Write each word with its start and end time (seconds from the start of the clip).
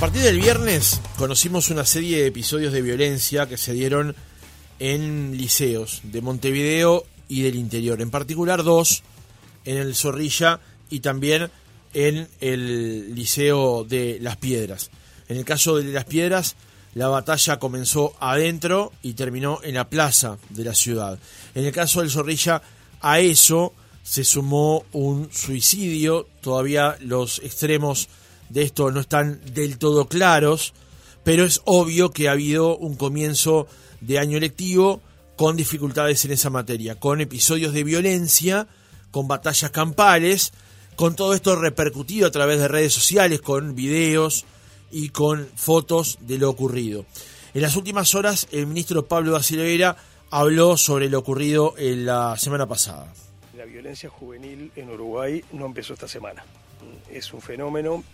partir 0.00 0.22
del 0.22 0.40
viernes 0.40 0.98
conocimos 1.18 1.68
una 1.68 1.84
serie 1.84 2.22
de 2.22 2.28
episodios 2.28 2.72
de 2.72 2.80
violencia 2.80 3.46
que 3.46 3.58
se 3.58 3.74
dieron 3.74 4.16
en 4.78 5.36
liceos 5.36 6.00
de 6.04 6.22
Montevideo 6.22 7.04
y 7.28 7.42
del 7.42 7.56
interior, 7.56 8.00
en 8.00 8.10
particular 8.10 8.64
dos 8.64 9.02
en 9.66 9.76
el 9.76 9.94
Zorrilla 9.94 10.60
y 10.88 11.00
también 11.00 11.50
en 11.92 12.28
el 12.40 13.14
Liceo 13.14 13.84
de 13.84 14.16
Las 14.22 14.38
Piedras. 14.38 14.90
En 15.28 15.36
el 15.36 15.44
caso 15.44 15.76
de 15.76 15.84
Las 15.84 16.06
Piedras, 16.06 16.56
la 16.94 17.08
batalla 17.08 17.58
comenzó 17.58 18.14
adentro 18.20 18.94
y 19.02 19.12
terminó 19.12 19.60
en 19.62 19.74
la 19.74 19.90
plaza 19.90 20.38
de 20.48 20.64
la 20.64 20.74
ciudad. 20.74 21.18
En 21.54 21.66
el 21.66 21.72
caso 21.72 22.00
del 22.00 22.10
Zorrilla, 22.10 22.62
a 23.02 23.20
eso 23.20 23.74
se 24.02 24.24
sumó 24.24 24.82
un 24.92 25.30
suicidio, 25.30 26.26
todavía 26.40 26.96
los 27.00 27.40
extremos 27.40 28.08
de 28.50 28.62
esto 28.62 28.90
no 28.90 29.00
están 29.00 29.40
del 29.54 29.78
todo 29.78 30.06
claros, 30.06 30.74
pero 31.24 31.44
es 31.44 31.62
obvio 31.64 32.10
que 32.10 32.28
ha 32.28 32.32
habido 32.32 32.76
un 32.76 32.96
comienzo 32.96 33.66
de 34.00 34.18
año 34.18 34.38
lectivo 34.38 35.00
con 35.36 35.56
dificultades 35.56 36.24
en 36.24 36.32
esa 36.32 36.50
materia, 36.50 36.96
con 36.96 37.20
episodios 37.20 37.72
de 37.72 37.84
violencia, 37.84 38.68
con 39.10 39.26
batallas 39.26 39.70
campales, 39.70 40.52
con 40.96 41.16
todo 41.16 41.32
esto 41.32 41.56
repercutido 41.56 42.26
a 42.26 42.30
través 42.30 42.58
de 42.58 42.68
redes 42.68 42.92
sociales, 42.92 43.40
con 43.40 43.74
videos 43.74 44.44
y 44.90 45.08
con 45.10 45.48
fotos 45.54 46.18
de 46.20 46.38
lo 46.38 46.50
ocurrido. 46.50 47.06
En 47.54 47.62
las 47.62 47.76
últimas 47.76 48.14
horas, 48.14 48.48
el 48.52 48.66
ministro 48.66 49.06
Pablo 49.06 49.32
da 49.32 49.42
Silveira 49.42 49.96
habló 50.30 50.76
sobre 50.76 51.08
lo 51.08 51.18
ocurrido 51.18 51.74
en 51.78 52.06
la 52.06 52.36
semana 52.36 52.66
pasada. 52.66 53.12
La 53.56 53.64
violencia 53.64 54.08
juvenil 54.08 54.70
en 54.76 54.90
Uruguay 54.90 55.44
no 55.52 55.66
empezó 55.66 55.94
esta 55.94 56.06
semana. 56.06 56.44
Es 57.10 57.32
un 57.32 57.40
fenómeno 57.40 58.04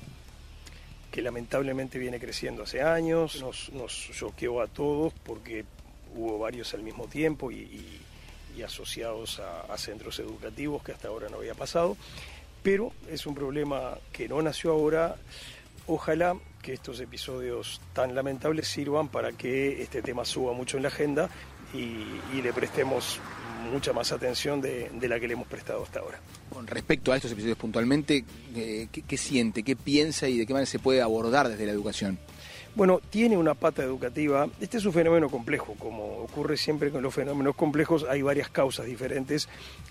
que 1.17 1.23
lamentablemente 1.23 1.99
viene 1.99 2.21
creciendo 2.21 2.65
hace 2.65 2.83
años, 2.83 3.41
nos, 3.41 3.71
nos 3.71 4.11
choqueó 4.13 4.61
a 4.61 4.67
todos 4.67 5.15
porque 5.25 5.65
hubo 6.15 6.39
varios 6.39 6.75
al 6.75 6.83
mismo 6.83 7.07
tiempo 7.07 7.51
y, 7.51 8.03
asociados 8.63 9.41
a, 9.41 9.79
centros 9.79 10.19
educativos 10.19 10.83
que 10.83 10.93
hasta 10.93 11.09
ahora 11.09 11.31
no 11.31 11.39
había 11.39 11.55
pasado, 11.55 11.97
pero 12.63 12.93
es 13.09 13.25
un 13.25 13.35
problema 13.35 13.97
que 14.13 14.29
no 14.29 14.43
nació 14.43 14.73
ahora. 14.73 15.17
Ojalá 15.87 16.37
que 16.61 16.75
estos 16.75 17.01
episodios 17.01 17.81
tan 17.95 18.15
lamentables 18.15 18.69
sirvan 18.69 19.09
para 19.09 19.33
que 19.33 19.81
este 19.81 20.03
tema 20.03 20.27
suba 20.27 20.53
mucho 20.53 20.77
en 20.77 20.83
la 20.83 20.91
agenda 20.91 21.31
y, 21.73 22.43
le 22.43 22.53
prestemos 22.53 23.21
mucha 23.73 23.95
más 23.95 24.13
atención 24.13 24.61
de, 24.61 24.91
la 25.01 25.19
que 25.19 25.29
le 25.29 25.33
hemos 25.33 25.49
prestado 25.49 25.83
hasta 25.83 26.01
ahora. 26.01 26.21
Con 26.57 26.67
respecto 26.67 27.13
a 27.13 27.17
estos 27.17 27.33
episodios 27.33 27.59
puntualmente, 27.59 28.25
eh, 28.55 28.89
¿qué, 28.91 29.17
siente, 29.19 29.63
qué 29.63 29.77
piensa 29.77 30.27
y 30.27 30.39
de 30.39 30.47
qué 30.47 30.55
manera 30.55 30.65
se 30.65 30.79
puede 30.79 31.03
abordar 31.03 31.51
desde 31.51 31.67
la 31.67 31.73
educación? 31.73 32.19
Bueno, 32.75 32.99
tiene 33.11 33.37
una 33.37 33.53
pata 33.53 33.83
educativa. 33.83 34.49
Este 34.59 34.79
es 34.79 34.87
un 34.87 34.95
fenómeno 34.95 35.29
complejo, 35.29 35.75
como 35.79 36.07
ocurre 36.17 36.57
siempre 36.57 36.91
con 36.91 37.03
los 37.03 37.13
fenómenos 37.13 37.57
complejos, 37.57 38.07
hay 38.09 38.23
varias 38.23 38.49
causas 38.49 38.87
diferentes 38.87 39.51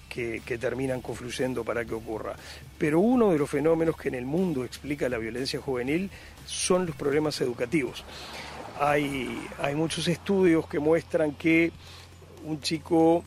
que, 0.09 0.41
terminan 0.59 1.01
confluyendo 1.01 1.63
para 1.63 1.85
que 1.85 1.93
ocurra. 1.93 2.35
Pero 2.79 2.99
uno 2.99 3.31
de 3.31 3.37
los 3.37 3.47
fenómenos 3.47 3.95
que 3.95 4.07
en 4.07 4.15
el 4.15 4.25
mundo 4.25 4.65
explica 4.65 5.07
la 5.07 5.19
violencia 5.19 5.61
juvenil 5.61 6.09
son 6.47 6.87
los 6.87 6.95
problemas 6.95 7.39
educativos. 7.41 8.03
Hay, 8.79 9.39
hay 9.61 9.75
muchos 9.75 10.07
estudios 10.07 10.67
que 10.67 10.79
muestran 10.79 11.33
que 11.33 11.71
un 12.43 12.59
chico 12.59 13.23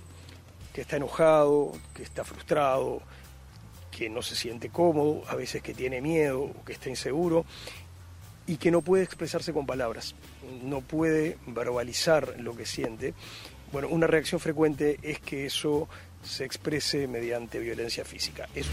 que 0.72 0.80
está 0.80 0.96
enojado, 0.96 1.70
que 1.94 2.02
está 2.02 2.24
frustrado, 2.24 3.00
que 3.98 4.08
no 4.08 4.22
se 4.22 4.36
siente 4.36 4.68
cómodo, 4.68 5.24
a 5.28 5.34
veces 5.34 5.60
que 5.60 5.74
tiene 5.74 6.00
miedo 6.00 6.42
o 6.42 6.64
que 6.64 6.72
está 6.72 6.88
inseguro, 6.88 7.44
y 8.46 8.56
que 8.56 8.70
no 8.70 8.80
puede 8.80 9.02
expresarse 9.02 9.52
con 9.52 9.66
palabras, 9.66 10.14
no 10.62 10.82
puede 10.82 11.36
verbalizar 11.48 12.36
lo 12.38 12.56
que 12.56 12.64
siente. 12.64 13.12
Bueno, 13.72 13.88
una 13.88 14.06
reacción 14.06 14.40
frecuente 14.40 15.00
es 15.02 15.18
que 15.18 15.46
eso 15.46 15.88
se 16.22 16.44
exprese 16.44 17.08
mediante 17.08 17.58
violencia 17.58 18.04
física. 18.04 18.48
Es 18.54 18.68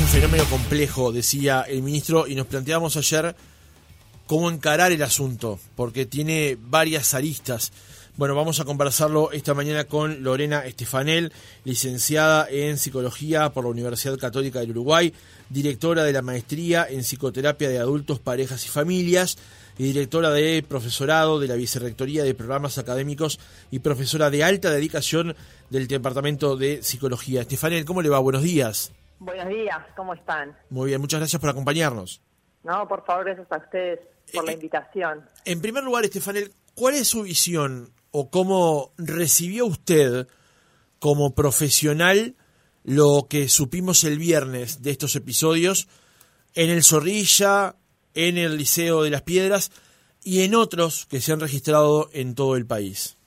un 0.00 0.08
fenómeno 0.08 0.44
complejo, 0.46 1.12
decía 1.12 1.64
el 1.68 1.82
ministro, 1.82 2.26
y 2.26 2.34
nos 2.34 2.48
planteamos 2.48 2.96
ayer 2.96 3.36
cómo 4.26 4.50
encarar 4.50 4.90
el 4.90 5.02
asunto, 5.02 5.60
porque 5.76 6.04
tiene 6.04 6.58
varias 6.60 7.14
aristas. 7.14 7.70
Bueno, 8.16 8.36
vamos 8.36 8.60
a 8.60 8.64
conversarlo 8.64 9.32
esta 9.32 9.54
mañana 9.54 9.86
con 9.86 10.22
Lorena 10.22 10.64
Estefanel, 10.64 11.32
licenciada 11.64 12.46
en 12.48 12.78
Psicología 12.78 13.50
por 13.50 13.64
la 13.64 13.70
Universidad 13.70 14.16
Católica 14.16 14.60
del 14.60 14.70
Uruguay, 14.70 15.12
directora 15.50 16.04
de 16.04 16.12
la 16.12 16.22
Maestría 16.22 16.86
en 16.88 17.00
Psicoterapia 17.00 17.68
de 17.68 17.80
Adultos, 17.80 18.20
Parejas 18.20 18.64
y 18.66 18.68
Familias 18.68 19.36
y 19.78 19.82
directora 19.82 20.30
de 20.30 20.62
Profesorado 20.62 21.40
de 21.40 21.48
la 21.48 21.56
Vicerrectoría 21.56 22.22
de 22.22 22.36
Programas 22.36 22.78
Académicos 22.78 23.40
y 23.72 23.80
profesora 23.80 24.30
de 24.30 24.44
alta 24.44 24.70
dedicación 24.70 25.34
del 25.70 25.88
Departamento 25.88 26.56
de 26.56 26.84
Psicología. 26.84 27.40
Estefanel, 27.40 27.84
¿cómo 27.84 28.00
le 28.00 28.10
va? 28.10 28.20
Buenos 28.20 28.44
días. 28.44 28.92
Buenos 29.18 29.48
días, 29.48 29.78
¿cómo 29.96 30.14
están? 30.14 30.56
Muy 30.70 30.90
bien, 30.90 31.00
muchas 31.00 31.18
gracias 31.18 31.40
por 31.40 31.50
acompañarnos. 31.50 32.22
No, 32.62 32.86
por 32.86 33.04
favor, 33.04 33.24
gracias 33.24 33.50
a 33.50 33.56
ustedes 33.56 33.98
por 34.32 34.44
la 34.44 34.52
eh, 34.52 34.54
invitación. 34.54 35.28
En 35.44 35.60
primer 35.60 35.82
lugar, 35.82 36.04
Estefanel, 36.04 36.52
¿cuál 36.76 36.94
es 36.94 37.08
su 37.08 37.24
visión 37.24 37.92
o 38.16 38.30
cómo 38.30 38.92
recibió 38.96 39.66
usted 39.66 40.28
como 41.00 41.34
profesional 41.34 42.36
lo 42.84 43.26
que 43.28 43.48
supimos 43.48 44.04
el 44.04 44.18
viernes 44.18 44.84
de 44.84 44.92
estos 44.92 45.16
episodios 45.16 45.88
en 46.54 46.70
el 46.70 46.84
Zorrilla, 46.84 47.74
en 48.14 48.38
el 48.38 48.56
Liceo 48.56 49.02
de 49.02 49.10
las 49.10 49.22
Piedras 49.22 49.72
y 50.22 50.44
en 50.44 50.54
otros 50.54 51.06
que 51.06 51.20
se 51.20 51.32
han 51.32 51.40
registrado 51.40 52.08
en 52.12 52.36
todo 52.36 52.54
el 52.54 52.66
país? 52.66 53.18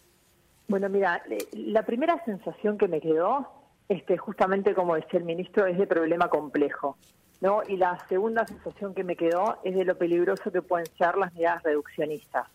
Bueno, 0.69 0.87
mira, 0.87 1.21
la 1.51 1.85
primera 1.85 2.23
sensación 2.23 2.77
que 2.77 2.87
me 2.87 3.01
quedó 3.01 3.45
es 3.89 4.01
que 4.03 4.17
justamente 4.17 4.73
como 4.73 4.95
decía 4.95 5.19
el 5.19 5.25
ministro 5.25 5.65
es 5.65 5.77
de 5.77 5.85
problema 5.85 6.29
complejo. 6.29 6.97
¿no? 7.41 7.61
Y 7.67 7.75
la 7.75 7.99
segunda 8.07 8.47
sensación 8.47 8.93
que 8.93 9.03
me 9.03 9.17
quedó 9.17 9.59
es 9.65 9.75
de 9.75 9.83
lo 9.83 9.97
peligroso 9.97 10.49
que 10.49 10.61
pueden 10.61 10.87
ser 10.97 11.17
las 11.17 11.33
medidas 11.33 11.61
reduccionistas. 11.63 12.47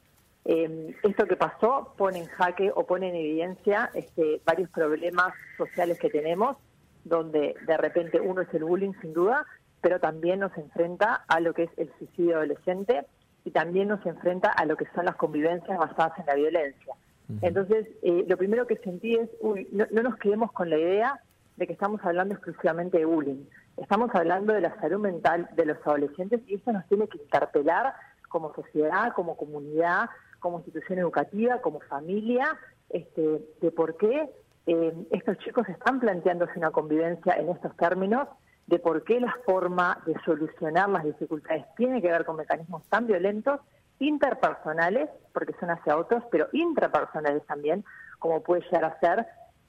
Eh, 0.45 0.97
esto 1.03 1.27
que 1.27 1.37
pasó 1.37 1.95
pone 1.97 2.19
en 2.19 2.27
jaque 2.27 2.73
o 2.75 2.85
pone 2.85 3.09
en 3.09 3.15
evidencia 3.15 3.91
este, 3.95 4.41
varios 4.45 4.71
problemas 4.71 5.33
sociales 5.57 5.99
que 5.99 6.11
tenemos, 6.11 6.57
donde 7.05 7.55
de 7.67 7.77
repente 7.77 8.21
uno 8.21 8.43
es 8.43 8.53
el 8.53 8.65
bullying 8.65 8.93
sin 9.01 9.13
duda, 9.13 9.47
pero 9.81 10.01
también 10.01 10.41
nos 10.41 10.57
enfrenta 10.57 11.25
a 11.29 11.41
lo 11.41 11.55
que 11.55 11.65
es 11.65 11.71
el 11.77 11.93
suicidio 11.99 12.37
adolescente 12.37 13.07
y 13.45 13.51
también 13.51 13.89
nos 13.89 14.05
enfrenta 14.07 14.51
a 14.51 14.65
lo 14.67 14.77
que 14.77 14.87
son 14.95 15.05
las 15.05 15.17
convivencias 15.17 15.79
basadas 15.79 16.19
en 16.19 16.27
la 16.27 16.35
violencia. 16.35 16.95
Entonces, 17.41 17.87
eh, 18.03 18.25
lo 18.29 18.37
primero 18.37 18.67
que 18.67 18.77
sentí 18.77 19.15
es, 19.15 19.31
uy, 19.41 19.67
no, 19.73 19.87
no 19.91 20.03
nos 20.03 20.17
quedemos 20.17 20.53
con 20.53 20.69
la 20.69 20.77
idea 20.77 21.21
de 21.57 21.67
que 21.67 21.73
estamos 21.73 22.01
hablando 22.05 22.35
exclusivamente 22.35 22.99
de 22.99 23.05
bullying. 23.05 23.45
Estamos 23.77 24.11
hablando 24.15 24.53
de 24.53 24.61
la 24.61 24.79
salud 24.81 25.01
mental 25.01 25.49
de 25.57 25.67
los 25.67 25.79
adolescentes 25.87 26.41
y 26.47 26.57
eso 26.57 26.73
nos 26.73 26.87
tiene 26.89 27.09
que 27.09 27.19
interpelar 27.19 27.95
como 28.29 28.55
sociedad, 28.55 29.13
como 29.15 29.37
comunidad, 29.37 30.11
como 30.43 30.59
institución 30.59 30.99
educativa, 30.99 31.63
como 31.63 31.81
familia, 31.81 32.59
este, 32.91 33.41
de 33.61 33.71
por 33.71 33.97
qué 33.97 34.29
eh, 34.67 34.95
estos 35.11 35.39
chicos 35.39 35.67
están 35.69 36.01
planteándose 36.01 36.53
una 36.57 36.73
convivencia 36.73 37.35
en 37.35 37.49
estos 37.49 37.75
términos, 37.77 38.29
de 38.67 38.79
por 38.79 39.05
qué 39.05 39.21
la 39.21 39.35
forma 39.47 40.03
de 40.05 40.15
solucionar 40.25 40.89
las 40.91 41.05
dificultades 41.05 41.65
tiene 41.77 42.03
que 42.03 42.09
ver 42.09 42.25
con 42.25 42.37
mecanismos 42.37 42.83
tan 42.89 43.07
violentos, 43.07 43.61
interpersonales, 43.99 45.09
porque 45.33 45.55
son 45.61 45.71
hacia 45.71 45.97
otros, 45.97 46.25
pero 46.31 46.49
intrapersonales 46.53 47.47
también, 47.47 47.85
como 48.19 48.43
puede 48.43 48.63
llegar 48.63 48.85
a 48.85 49.01
ser 49.01 49.27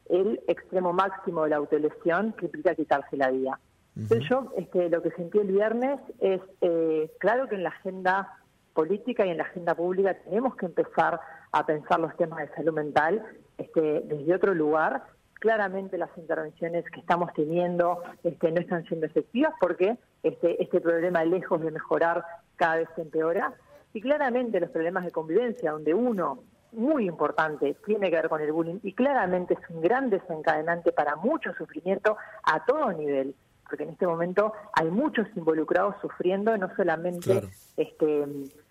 el 0.09 0.41
extremo 0.47 0.91
máximo 0.91 1.43
de 1.43 1.51
la 1.51 1.57
autolesión 1.57 2.33
que 2.33 2.45
implica 2.45 2.75
quitarse 2.75 3.15
la 3.15 3.29
vida. 3.29 3.59
Entonces 3.95 4.27
yo 4.27 4.51
este, 4.57 4.89
lo 4.89 5.03
que 5.03 5.11
sentí 5.11 5.37
el 5.37 5.51
viernes 5.51 5.99
es, 6.19 6.41
eh, 6.61 7.11
claro 7.19 7.47
que 7.47 7.55
en 7.55 7.63
la 7.63 7.69
agenda 7.69 8.39
política 8.73 9.25
y 9.25 9.29
en 9.29 9.37
la 9.37 9.43
agenda 9.43 9.75
pública 9.75 10.15
tenemos 10.23 10.55
que 10.55 10.65
empezar 10.65 11.19
a 11.51 11.65
pensar 11.65 11.99
los 11.99 12.15
temas 12.17 12.39
de 12.39 12.55
salud 12.55 12.73
mental 12.73 13.23
este, 13.57 14.01
desde 14.05 14.35
otro 14.35 14.53
lugar. 14.53 15.03
Claramente 15.35 15.97
las 15.97 16.09
intervenciones 16.17 16.85
que 16.89 16.99
estamos 16.99 17.31
teniendo 17.33 18.01
este, 18.23 18.51
no 18.51 18.61
están 18.61 18.85
siendo 18.85 19.05
efectivas 19.05 19.53
porque 19.59 19.97
este, 20.23 20.61
este 20.61 20.81
problema, 20.81 21.23
lejos 21.23 21.61
de 21.61 21.71
mejorar, 21.71 22.23
cada 22.55 22.77
vez 22.77 22.89
se 22.95 23.01
empeora. 23.01 23.53
Y 23.93 24.01
claramente 24.01 24.59
los 24.59 24.71
problemas 24.71 25.05
de 25.05 25.11
convivencia, 25.11 25.71
donde 25.71 25.93
uno, 25.93 26.39
muy 26.71 27.07
importante, 27.07 27.75
tiene 27.85 28.09
que 28.09 28.15
ver 28.15 28.29
con 28.29 28.41
el 28.41 28.51
bullying 28.51 28.79
y 28.81 28.93
claramente 28.93 29.53
es 29.53 29.69
un 29.69 29.81
gran 29.81 30.09
desencadenante 30.09 30.91
para 30.91 31.15
mucho 31.15 31.53
sufrimiento 31.53 32.17
a 32.43 32.65
todo 32.65 32.91
nivel 32.93 33.35
porque 33.73 33.85
en 33.85 33.89
este 33.89 34.05
momento 34.05 34.53
hay 34.73 34.91
muchos 34.91 35.25
involucrados 35.35 35.95
sufriendo, 35.99 36.55
no 36.57 36.69
solamente 36.75 37.41
este, 37.75 38.27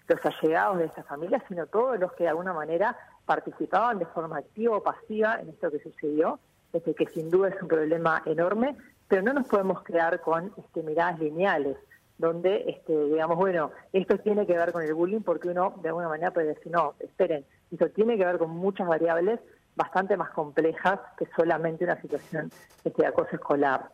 los 0.09 0.25
allegados 0.25 0.79
de 0.79 0.87
esta 0.87 1.03
familia, 1.05 1.43
sino 1.49 1.67
todos 1.67 1.99
los 1.99 2.13
que 2.13 2.25
de 2.25 2.31
alguna 2.31 2.53
manera 2.53 2.97
participaban 3.25 3.99
de 3.99 4.07
forma 4.07 4.39
activa 4.39 4.77
o 4.77 4.83
pasiva 4.83 5.41
en 5.41 5.51
esto 5.51 5.71
que 5.71 5.81
sucedió, 5.81 6.39
este, 6.73 6.95
que 6.95 7.07
sin 7.07 7.31
duda 7.31 7.49
es 7.49 7.63
un 7.63 7.69
problema 7.69 8.23
enorme, 8.27 8.77
pero 9.09 9.23
no 9.23 9.33
nos 9.33 9.47
podemos 9.47 9.83
quedar 9.83 10.21
con 10.21 10.53
este, 10.57 10.83
miradas 10.83 11.19
lineales 11.19 11.77
donde, 12.19 12.65
este, 12.69 13.07
digamos, 13.07 13.37
bueno, 13.37 13.73
esto 13.93 14.17
tiene 14.19 14.47
que 14.47 14.57
ver 14.57 14.73
con 14.73 14.83
el 14.83 14.95
bullying 14.95 15.23
porque 15.23 15.49
uno 15.49 15.75
de 15.83 15.89
alguna 15.89 16.09
manera 16.09 16.31
puede 16.31 16.49
decir, 16.49 16.71
no, 16.71 16.95
esperen, 17.01 17.45
esto 17.71 17.89
tiene 17.91 18.17
que 18.17 18.25
ver 18.25 18.39
con 18.39 18.51
muchas 18.51 18.87
variables 18.87 19.41
bastante 19.75 20.17
más 20.17 20.31
complejas 20.31 21.01
que 21.17 21.27
solamente 21.35 21.85
una 21.85 22.01
situación 22.01 22.53
este, 22.85 23.03
de 23.03 23.09
acoso 23.09 23.35
escolar. 23.35 23.91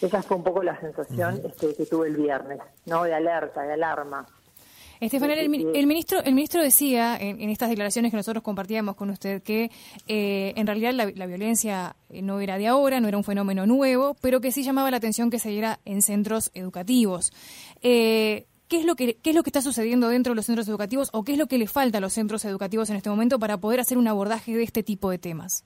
Esa 0.00 0.22
fue 0.22 0.36
un 0.36 0.44
poco 0.44 0.62
la 0.62 0.78
sensación 0.80 1.40
este, 1.44 1.74
que 1.74 1.86
tuve 1.86 2.08
el 2.08 2.16
viernes, 2.16 2.60
¿no? 2.86 3.04
De 3.04 3.14
alerta, 3.14 3.62
de 3.62 3.72
alarma. 3.72 4.26
Estefanel, 5.02 5.40
el, 5.40 5.48
ministro, 5.88 6.22
el 6.22 6.32
ministro 6.32 6.62
decía 6.62 7.16
en, 7.20 7.50
estas 7.50 7.68
declaraciones 7.68 8.12
que 8.12 8.16
nosotros 8.16 8.44
compartíamos 8.44 8.94
con 8.94 9.10
usted 9.10 9.42
que 9.42 9.68
eh, 10.06 10.52
en 10.54 10.64
realidad 10.64 10.94
la, 10.94 11.26
violencia 11.26 11.96
eh, 12.08 12.22
no 12.22 12.38
era 12.38 12.56
de 12.56 12.68
ahora, 12.68 13.00
no 13.00 13.08
era 13.08 13.16
un 13.16 13.24
fenómeno 13.24 13.66
nuevo, 13.66 14.14
pero 14.20 14.40
que 14.40 14.52
sí 14.52 14.62
llamaba 14.62 14.92
la 14.92 14.98
atención 14.98 15.28
que 15.28 15.40
se 15.40 15.48
diera 15.48 15.80
en 15.84 16.02
centros 16.02 16.52
educativos. 16.54 17.32
Eh, 17.82 18.46
¿Qué 18.68 18.78
es, 18.78 18.84
lo 18.84 18.94
que, 18.94 19.14
¿Qué 19.14 19.30
es 19.30 19.36
lo 19.36 19.42
que 19.42 19.50
está 19.50 19.60
sucediendo 19.60 20.08
dentro 20.08 20.30
de 20.30 20.36
los 20.36 20.46
centros 20.46 20.68
educativos 20.68 21.10
o 21.12 21.24
qué 21.24 21.32
es 21.32 21.38
lo 21.38 21.48
que 21.48 21.58
le 21.58 21.66
falta 21.66 21.98
a 21.98 22.00
los 22.00 22.12
centros 22.12 22.44
educativos 22.44 22.88
en 22.88 22.94
este 22.94 23.10
momento 23.10 23.40
para 23.40 23.58
poder 23.58 23.80
hacer 23.80 23.98
un 23.98 24.06
abordaje 24.06 24.56
de 24.56 24.62
este 24.62 24.84
tipo 24.84 25.10
de 25.10 25.18
temas? 25.18 25.64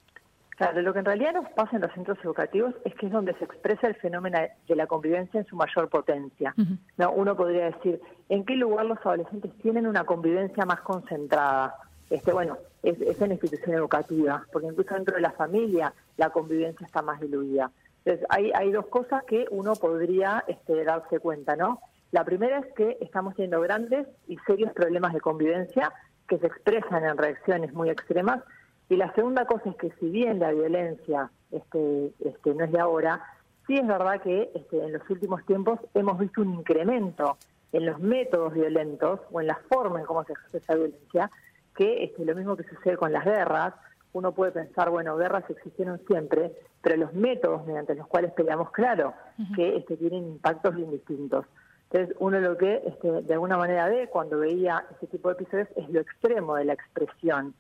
Claro, 0.57 0.81
lo 0.81 0.95
que 0.95 1.01
en 1.01 1.05
realidad 1.05 1.35
nos 1.35 1.51
pasa 1.51 1.77
en 1.77 1.83
los 1.83 1.93
centros 1.93 2.19
educativos 2.25 2.75
es 2.87 2.95
que 2.95 3.07
es 3.07 3.13
donde 3.13 3.35
se 3.35 3.45
expresa 3.45 3.89
el 3.89 3.95
fenómeno 3.97 4.39
de 4.67 4.77
la 4.77 4.87
convivencia 4.87 5.41
en 5.41 5.47
su 5.47 5.55
mayor 5.55 5.91
potencia. 5.91 6.55
no, 6.97 7.13
uno 7.13 7.37
podría 7.37 7.67
decir, 7.67 8.01
¿en 8.31 8.45
qué 8.45 8.57
lugar 8.57 8.87
los 8.87 8.99
adolescentes 9.05 9.53
tienen 9.59 9.87
una 9.87 10.05
convivencia 10.05 10.65
más 10.65 10.81
concentrada? 10.81 11.75
Este, 12.09 12.33
bueno, 12.33 12.57
es, 12.83 12.99
en 13.21 13.29
la 13.29 13.35
institución 13.35 13.75
educativa, 13.75 14.47
porque 14.51 14.69
incluso 14.69 14.95
dentro 14.95 15.17
de 15.17 15.21
la 15.21 15.33
familia 15.33 15.93
la 16.17 16.31
convivencia 16.31 16.87
está 16.87 17.03
más 17.03 17.21
diluida. 17.21 17.71
Entonces, 18.05 18.27
hay, 18.31 18.51
hay 18.55 18.73
dos 18.73 18.87
cosas 18.87 19.25
que 19.25 19.47
uno 19.51 19.75
podría 19.75 20.43
este, 20.47 20.85
darse 20.85 21.19
cuenta, 21.19 21.57
¿no? 21.57 21.81
La 22.13 22.25
primera 22.25 22.61
es 22.61 22.73
que 22.75 22.97
estamos 23.03 23.35
teniendo 23.35 23.61
grandes 23.61 24.07
y 24.27 24.39
serios 24.47 24.73
problemas 24.73 25.13
de 25.13 25.21
convivencia 25.21 25.93
que 26.29 26.39
se 26.39 26.47
expresan 26.47 27.05
en 27.05 27.19
reacciones 27.19 27.75
muy 27.75 27.91
extremas 27.91 28.43
y 28.89 28.97
la 28.97 29.13
segunda 29.15 29.47
cosa 29.47 29.71
es 29.71 29.77
que 29.77 29.91
si 29.99 30.09
bien 30.11 30.39
la 30.39 30.53
violencia 30.53 31.31
este, 31.51 32.13
este, 32.21 32.55
no 32.55 32.65
es 32.65 32.73
de 32.73 32.81
ahora, 32.81 33.21
sí 33.67 33.77
es 33.77 33.87
verdad 33.87 34.21
que 34.23 34.51
este, 34.55 34.85
en 34.85 34.93
los 34.93 35.09
últimos 35.11 35.45
tiempos 35.45 35.81
hemos 35.95 36.19
visto 36.19 36.43
un 36.43 36.55
incremento 36.55 37.37
en 37.73 37.87
los 37.87 37.99
métodos 37.99 38.55
violentos 38.55 39.21
o 39.33 39.41
en 39.41 39.49
la 39.49 39.59
forma 39.69 40.01
en 40.01 40.07
cómo 40.07 40.25
se 40.25 40.33
ejerce 40.33 40.59
esa 40.59 40.75
violencia, 40.75 41.31
que 41.75 42.05
este, 42.05 42.25
lo 42.25 42.35
mismo 42.35 42.57
que 42.57 42.63
sucede 42.65 42.97
con 42.97 43.13
las 43.13 43.25
guerras, 43.25 43.75
uno 44.13 44.33
puede 44.33 44.53
pensar, 44.53 44.89
bueno, 44.89 45.17
guerras 45.17 45.45
existieron 45.51 46.01
siempre, 46.07 46.53
pero 46.81 46.97
los 46.97 47.13
métodos 47.13 47.67
mediante 47.67 47.95
los 47.95 48.07
cuales 48.07 48.33
peleamos, 48.33 48.71
claro, 48.71 49.13
que 49.55 49.77
este, 49.77 49.97
tienen 49.97 50.27
impactos 50.27 50.75
bien 50.75 50.91
distintos. 50.91 51.45
Entonces, 51.91 52.17
uno 52.19 52.41
lo 52.41 52.57
que 52.57 52.83
este, 52.87 53.23
de 53.23 53.35
alguna 53.35 53.59
manera 53.59 53.89
ve 53.89 54.09
cuando 54.09 54.39
veía 54.39 54.87
este 54.93 55.09
tipo 55.09 55.29
de 55.29 55.35
episodios 55.35 55.69
es 55.77 55.89
lo 55.91 56.01
extremo 56.01 56.57
de 56.57 56.65
la 56.65 56.73
expresión 56.73 57.55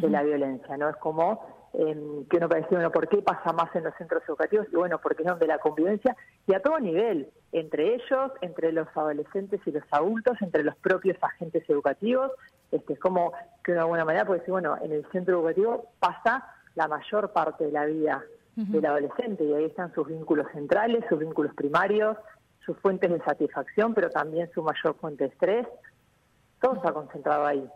de 0.00 0.10
la 0.10 0.22
violencia, 0.22 0.76
¿no? 0.76 0.88
Es 0.88 0.96
como 0.96 1.68
eh, 1.72 2.24
que 2.30 2.36
uno 2.38 2.48
parece, 2.48 2.68
bueno, 2.70 2.90
¿por 2.90 3.08
qué 3.08 3.18
pasa 3.18 3.52
más 3.52 3.74
en 3.76 3.84
los 3.84 3.94
centros 3.96 4.22
educativos? 4.26 4.66
Y 4.72 4.76
bueno, 4.76 4.98
porque 4.98 5.22
es 5.22 5.28
donde 5.28 5.46
la 5.46 5.58
convivencia, 5.58 6.16
y 6.46 6.54
a 6.54 6.60
todo 6.60 6.78
nivel, 6.80 7.30
entre 7.52 7.94
ellos, 7.94 8.32
entre 8.40 8.72
los 8.72 8.88
adolescentes 8.94 9.60
y 9.66 9.72
los 9.72 9.84
adultos, 9.90 10.40
entre 10.40 10.64
los 10.64 10.74
propios 10.76 11.16
agentes 11.20 11.68
educativos, 11.68 12.32
este, 12.70 12.94
es 12.94 12.98
como 12.98 13.32
que 13.62 13.72
de 13.72 13.80
alguna 13.80 14.04
manera 14.04 14.24
puede 14.24 14.40
decir, 14.40 14.52
bueno, 14.52 14.76
en 14.82 14.92
el 14.92 15.06
centro 15.12 15.38
educativo 15.38 15.90
pasa 15.98 16.46
la 16.74 16.88
mayor 16.88 17.32
parte 17.32 17.64
de 17.64 17.72
la 17.72 17.84
vida 17.84 18.24
del 18.54 18.86
adolescente, 18.86 19.44
y 19.44 19.52
ahí 19.52 19.64
están 19.66 19.92
sus 19.92 20.08
vínculos 20.08 20.46
centrales, 20.52 21.04
sus 21.10 21.18
vínculos 21.18 21.54
primarios, 21.54 22.16
sus 22.64 22.76
fuentes 22.78 23.10
de 23.10 23.20
satisfacción, 23.20 23.92
pero 23.92 24.08
también 24.08 24.50
su 24.54 24.62
mayor 24.62 24.94
fuente 24.96 25.24
de 25.24 25.30
estrés, 25.30 25.66
todo 26.60 26.76
está 26.76 26.92
concentrado 26.92 27.44
ahí. 27.44 27.68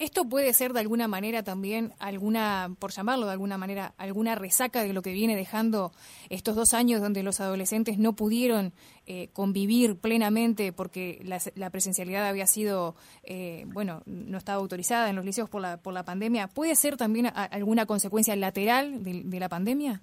Esto 0.00 0.24
puede 0.24 0.54
ser 0.54 0.72
de 0.72 0.80
alguna 0.80 1.08
manera 1.08 1.42
también 1.42 1.92
alguna, 1.98 2.70
por 2.78 2.90
llamarlo 2.90 3.26
de 3.26 3.32
alguna 3.32 3.58
manera, 3.58 3.92
alguna 3.98 4.34
resaca 4.34 4.82
de 4.82 4.94
lo 4.94 5.02
que 5.02 5.12
viene 5.12 5.36
dejando 5.36 5.92
estos 6.30 6.56
dos 6.56 6.72
años 6.72 7.02
donde 7.02 7.22
los 7.22 7.38
adolescentes 7.38 7.98
no 7.98 8.14
pudieron 8.14 8.72
eh, 9.06 9.28
convivir 9.34 10.00
plenamente 10.00 10.72
porque 10.72 11.20
la, 11.54 11.68
presencialidad 11.68 12.26
había 12.26 12.46
sido, 12.46 12.94
eh, 13.24 13.66
bueno, 13.74 14.00
no 14.06 14.38
estaba 14.38 14.58
autorizada 14.58 15.10
en 15.10 15.16
los 15.16 15.24
liceos 15.26 15.50
por 15.50 15.60
la, 15.60 15.76
por 15.76 15.92
la 15.92 16.02
pandemia. 16.02 16.48
¿Puede 16.48 16.76
ser 16.76 16.96
también 16.96 17.26
alguna 17.34 17.84
consecuencia 17.84 18.34
lateral 18.36 19.04
de, 19.04 19.38
la 19.38 19.50
pandemia? 19.50 20.00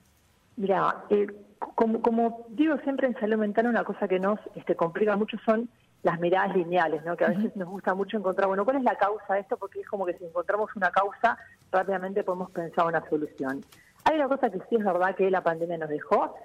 Mira, 0.57 1.05
eh, 1.09 1.25
como, 1.73 2.03
como, 2.03 2.45
digo 2.49 2.77
siempre 2.83 3.07
en 3.07 3.19
salud 3.19 3.37
mental, 3.37 3.65
una 3.65 3.83
cosa 3.83 4.07
que 4.07 4.19
nos 4.19 4.39
este, 4.53 4.75
complica 4.75 5.15
mucho 5.17 5.37
son 5.43 5.67
las 6.03 6.19
miradas 6.19 6.55
lineales, 6.55 7.03
¿no? 7.03 7.17
que 7.17 7.25
a 7.25 7.29
veces 7.29 7.55
nos 7.55 7.67
gusta 7.67 7.93
mucho 7.93 8.17
encontrar, 8.17 8.47
bueno, 8.47 8.63
¿cuál 8.63 8.77
es 8.77 8.83
la 8.83 8.95
causa 8.95 9.33
de 9.33 9.41
esto? 9.41 9.57
Porque 9.57 9.81
es 9.81 9.87
como 9.87 10.05
que 10.05 10.13
si 10.17 10.25
encontramos 10.25 10.69
una 10.75 10.91
causa, 10.91 11.37
rápidamente 11.71 12.23
podemos 12.23 12.51
pensar 12.51 12.85
una 12.85 13.07
solución. 13.09 13.63
Hay 14.05 14.15
una 14.15 14.27
cosa 14.27 14.49
que 14.49 14.59
sí 14.69 14.75
es 14.75 14.85
verdad 14.85 15.15
que 15.15 15.29
la 15.29 15.41
pandemia 15.41 15.77
nos 15.77 15.89
dejó, 15.89 16.35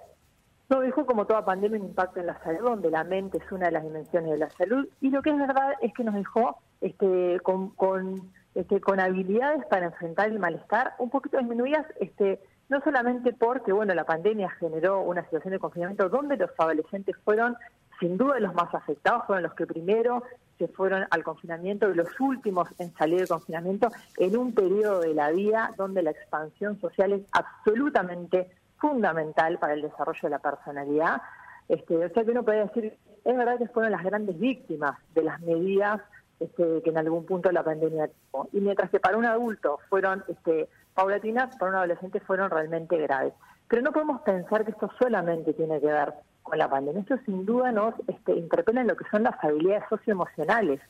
nos 0.69 0.83
dejó 0.83 1.07
como 1.07 1.27
toda 1.27 1.45
pandemia 1.45 1.79
un 1.79 1.87
impacto 1.87 2.21
en 2.21 2.27
la 2.27 2.43
salud, 2.43 2.71
donde 2.71 2.91
la 2.91 3.05
mente 3.05 3.39
es 3.39 3.53
una 3.53 3.67
de 3.67 3.73
las 3.73 3.85
dimensiones 3.85 4.31
de 4.31 4.39
la 4.39 4.51
salud, 4.51 4.89
y 5.01 5.11
lo 5.11 5.23
que 5.23 5.31
es 5.31 5.39
verdad 5.39 5.75
es 5.81 5.93
que 5.95 6.03
nos 6.03 6.15
dejó 6.15 6.59
este, 6.81 7.39
con, 7.41 7.71
con, 7.71 8.33
este, 8.55 8.81
con 8.81 8.99
habilidades 9.01 9.65
para 9.67 9.87
enfrentar 9.87 10.29
el 10.29 10.39
malestar 10.39 10.95
un 10.99 11.11
poquito 11.11 11.39
disminuidas, 11.39 11.87
este, 12.01 12.41
no 12.69 12.81
solamente 12.81 13.35
porque 13.35 13.71
bueno 13.71 13.95
la 13.95 14.05
pandemia 14.05 14.49
generó 14.59 15.03
una 15.03 15.23
situación 15.25 15.53
de 15.53 15.59
confinamiento 15.59 16.09
donde 16.09 16.39
los 16.39 16.51
adolescentes 16.57 17.15
fueron 17.23 17.55
sin 18.01 18.17
duda 18.17 18.41
los 18.41 18.55
más 18.55 18.75
afectados 18.75 19.25
fueron 19.27 19.45
los 19.45 19.55
que 19.55 19.67
primero 19.67 20.23
se 20.59 20.69
fueron 20.69 21.07
al 21.11 21.25
confinamiento 21.25 21.91
y 21.91 21.95
los 21.95 22.09
últimos 22.21 22.69
en 22.79 22.95
salir 22.95 23.19
del 23.19 23.29
confinamiento 23.29 23.89
en 24.17 24.37
un 24.37 24.55
periodo 24.55 25.01
de 25.01 25.15
la 25.15 25.31
vida 25.31 25.73
donde 25.77 26.03
la 26.03 26.11
expansión 26.11 26.81
social 26.81 27.13
es 27.13 27.23
absolutamente 27.33 28.51
fundamental 28.79 29.59
para 29.59 29.75
el 29.75 29.83
desarrollo 29.83 30.21
de 30.23 30.31
la 30.31 30.39
personalidad. 30.39 31.23
Este, 31.69 31.97
o 31.97 32.09
sea 32.09 32.25
que 32.25 32.31
uno 32.31 32.45
puede 32.45 32.65
decir, 32.67 32.97
es 33.25 33.37
verdad 33.37 33.59
que 33.59 33.69
fueron 33.69 33.93
las 33.93 34.03
grandes 34.03 34.39
víctimas 34.39 34.99
de 35.15 35.23
las 35.23 35.41
medidas 35.41 36.01
este, 36.41 36.83
que 36.83 36.91
en 36.91 36.99
algún 36.99 37.25
punto 37.25 37.53
la 37.53 37.63
pandemia 37.63 38.09
tuvo. 38.09 38.49
Y 38.53 38.61
mientras 38.61 38.91
que 38.91 38.99
para 38.99 39.17
un 39.17 39.25
adulto 39.25 39.79
fueron 39.89 40.25
este, 40.27 40.69
paulatinas, 40.95 41.57
para 41.57 41.71
un 41.71 41.77
adolescente 41.77 42.21
fueron 42.21 42.51
realmente 42.51 42.99
graves. 42.99 43.35
Pero 43.69 43.83
no 43.83 43.93
podemos 43.93 44.21
pensar 44.23 44.65
que 44.65 44.73
esto 44.73 44.91
solamente 45.01 45.55
tiene 45.55 45.81
que 45.81 45.87
ver 45.87 46.13
con 46.43 46.59
la 46.59 46.69
pandemia. 46.69 47.03
Esto 47.03 47.19
sin 47.25 47.45
duda 47.45 47.73
nos 47.73 47.95
este, 48.09 48.35
interpela 48.35 48.81
en 48.81 48.89
lo 48.89 48.97
que 48.97 49.05
son 49.11 49.23
las 49.23 49.43
habilidades 49.43 49.85
socioemocionales 49.89 50.81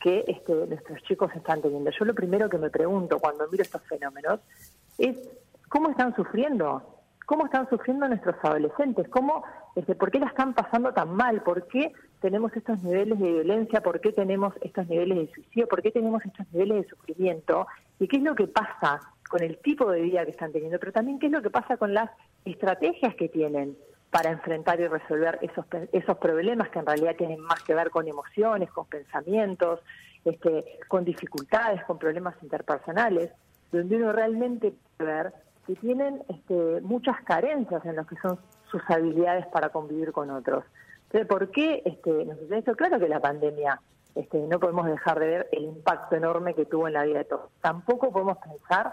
que 0.00 0.24
este, 0.26 0.54
nuestros 0.54 1.02
chicos 1.02 1.30
están 1.34 1.60
teniendo. 1.60 1.90
Yo 1.90 2.04
lo 2.04 2.14
primero 2.14 2.48
que 2.48 2.58
me 2.58 2.70
pregunto 2.70 3.18
cuando 3.18 3.48
miro 3.48 3.62
estos 3.62 3.82
fenómenos 3.82 4.40
es 4.98 5.16
cómo 5.68 5.90
están 5.90 6.16
sufriendo, 6.16 6.82
cómo 7.26 7.44
están 7.44 7.68
sufriendo 7.68 8.08
nuestros 8.08 8.36
adolescentes, 8.42 9.08
cómo, 9.08 9.44
este, 9.76 9.94
por 9.94 10.10
qué 10.10 10.18
la 10.18 10.26
están 10.26 10.54
pasando 10.54 10.92
tan 10.92 11.14
mal, 11.14 11.42
por 11.42 11.66
qué 11.68 11.92
tenemos 12.20 12.54
estos 12.56 12.82
niveles 12.82 13.18
de 13.18 13.32
violencia, 13.32 13.82
por 13.82 14.00
qué 14.00 14.12
tenemos 14.12 14.54
estos 14.62 14.88
niveles 14.88 15.18
de 15.18 15.34
suicidio, 15.34 15.68
por 15.68 15.82
qué 15.82 15.90
tenemos 15.90 16.24
estos 16.24 16.46
niveles 16.52 16.82
de 16.82 16.88
sufrimiento 16.88 17.66
y 17.98 18.08
qué 18.08 18.16
es 18.16 18.22
lo 18.22 18.34
que 18.34 18.46
pasa 18.46 19.00
con 19.28 19.42
el 19.42 19.58
tipo 19.58 19.90
de 19.90 20.00
vida 20.00 20.24
que 20.24 20.32
están 20.32 20.50
teniendo, 20.50 20.78
pero 20.80 20.92
también 20.92 21.18
qué 21.18 21.26
es 21.26 21.32
lo 21.32 21.40
que 21.40 21.50
pasa 21.50 21.76
con 21.76 21.94
las 21.94 22.10
estrategias 22.44 23.14
que 23.14 23.28
tienen 23.28 23.76
para 24.10 24.30
enfrentar 24.30 24.80
y 24.80 24.88
resolver 24.88 25.38
esos, 25.42 25.64
esos 25.92 26.18
problemas 26.18 26.68
que 26.70 26.80
en 26.80 26.86
realidad 26.86 27.16
tienen 27.16 27.40
más 27.40 27.62
que 27.62 27.74
ver 27.74 27.90
con 27.90 28.08
emociones, 28.08 28.70
con 28.70 28.86
pensamientos, 28.86 29.80
este, 30.24 30.64
con 30.88 31.04
dificultades, 31.04 31.84
con 31.84 31.98
problemas 31.98 32.34
interpersonales, 32.42 33.30
donde 33.70 33.96
uno 33.96 34.12
realmente 34.12 34.74
puede 34.96 35.12
ver 35.12 35.32
que 35.66 35.76
tienen 35.76 36.22
este, 36.28 36.80
muchas 36.82 37.22
carencias 37.22 37.84
en 37.84 37.96
lo 37.96 38.06
que 38.06 38.16
son 38.16 38.38
sus 38.70 38.82
habilidades 38.88 39.46
para 39.46 39.68
convivir 39.68 40.12
con 40.12 40.30
otros. 40.30 40.64
Entonces, 41.04 41.28
¿por 41.28 41.50
qué 41.50 41.82
este, 41.84 42.24
nos 42.24 42.38
sucede 42.38 42.58
esto? 42.58 42.74
Claro 42.74 42.98
que 42.98 43.08
la 43.08 43.20
pandemia, 43.20 43.80
este, 44.14 44.38
no 44.38 44.58
podemos 44.58 44.86
dejar 44.86 45.20
de 45.20 45.26
ver 45.26 45.48
el 45.52 45.64
impacto 45.64 46.16
enorme 46.16 46.54
que 46.54 46.66
tuvo 46.66 46.88
en 46.88 46.94
la 46.94 47.04
vida 47.04 47.18
de 47.18 47.24
todos. 47.24 47.50
Tampoco 47.60 48.12
podemos 48.12 48.38
pensar 48.38 48.92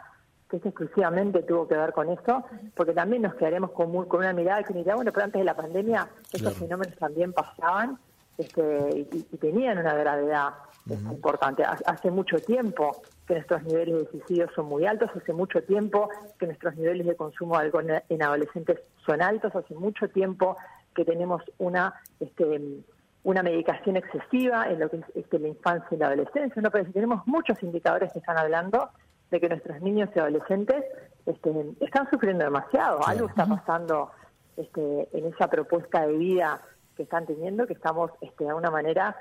que 0.49 0.57
esto 0.57 0.69
exclusivamente 0.69 1.43
tuvo 1.43 1.67
que 1.67 1.75
ver 1.75 1.91
con 1.91 2.09
eso, 2.09 2.43
porque 2.75 2.93
también 2.93 3.21
nos 3.23 3.35
quedaremos 3.35 3.71
con, 3.71 4.05
con 4.05 4.19
una 4.19 4.33
mirada 4.33 4.63
que 4.63 4.73
diría, 4.73 4.95
bueno, 4.95 5.11
pero 5.11 5.25
antes 5.25 5.39
de 5.39 5.45
la 5.45 5.55
pandemia 5.55 6.07
estos 6.31 6.53
fenómenos 6.55 6.95
también 6.97 7.33
pasaban 7.33 7.99
este, 8.37 9.07
y, 9.11 9.37
tenían 9.37 9.79
una 9.79 9.93
gravedad 9.93 10.49
este, 10.89 11.03
importante. 11.03 11.63
Hace 11.63 12.11
mucho 12.11 12.37
tiempo 12.39 13.01
que 13.27 13.33
nuestros 13.33 13.63
niveles 13.63 13.95
de 13.95 14.11
suicidio 14.11 14.47
son 14.55 14.67
muy 14.67 14.85
altos, 14.85 15.09
hace 15.15 15.33
mucho 15.33 15.61
tiempo 15.63 16.09
que 16.39 16.45
nuestros 16.45 16.75
niveles 16.77 17.07
de 17.07 17.15
consumo 17.15 17.57
de 17.57 17.65
alcohol 17.65 18.03
en 18.07 18.23
adolescentes 18.23 18.79
son 19.05 19.21
altos, 19.21 19.53
hace 19.55 19.73
mucho 19.75 20.07
tiempo 20.09 20.55
que 20.95 21.03
tenemos 21.03 21.41
una 21.57 21.93
este, 22.19 22.83
una 23.23 23.43
medicación 23.43 23.97
excesiva 23.97 24.69
en 24.69 24.79
lo 24.79 24.89
que 24.89 24.97
es 24.97 25.05
este, 25.15 25.37
la 25.39 25.49
infancia 25.49 25.89
y 25.91 25.97
la 25.97 26.07
adolescencia. 26.07 26.61
No, 26.61 26.71
pero 26.71 26.85
si 26.85 26.93
tenemos 26.93 27.27
muchos 27.27 27.61
indicadores 27.61 28.13
que 28.13 28.19
están 28.19 28.37
hablando 28.37 28.89
de 29.31 29.39
que 29.39 29.49
nuestros 29.49 29.81
niños 29.81 30.09
y 30.15 30.19
adolescentes 30.19 30.83
este, 31.25 31.51
están 31.81 32.09
sufriendo 32.09 32.45
demasiado. 32.45 33.05
Algo 33.05 33.27
está 33.27 33.45
pasando 33.45 34.11
este, 34.55 35.09
en 35.13 35.25
esa 35.33 35.49
propuesta 35.49 36.05
de 36.07 36.17
vida 36.17 36.61
que 36.95 37.03
están 37.03 37.25
teniendo, 37.25 37.67
que 37.67 37.73
estamos 37.73 38.11
este, 38.21 38.45
de 38.45 38.49
alguna 38.49 38.71
manera, 38.71 39.15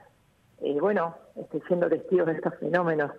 eh, 0.62 0.76
bueno, 0.80 1.16
este, 1.36 1.60
siendo 1.66 1.88
testigos 1.88 2.26
de 2.26 2.32
estos 2.32 2.54
fenómenos. 2.58 3.12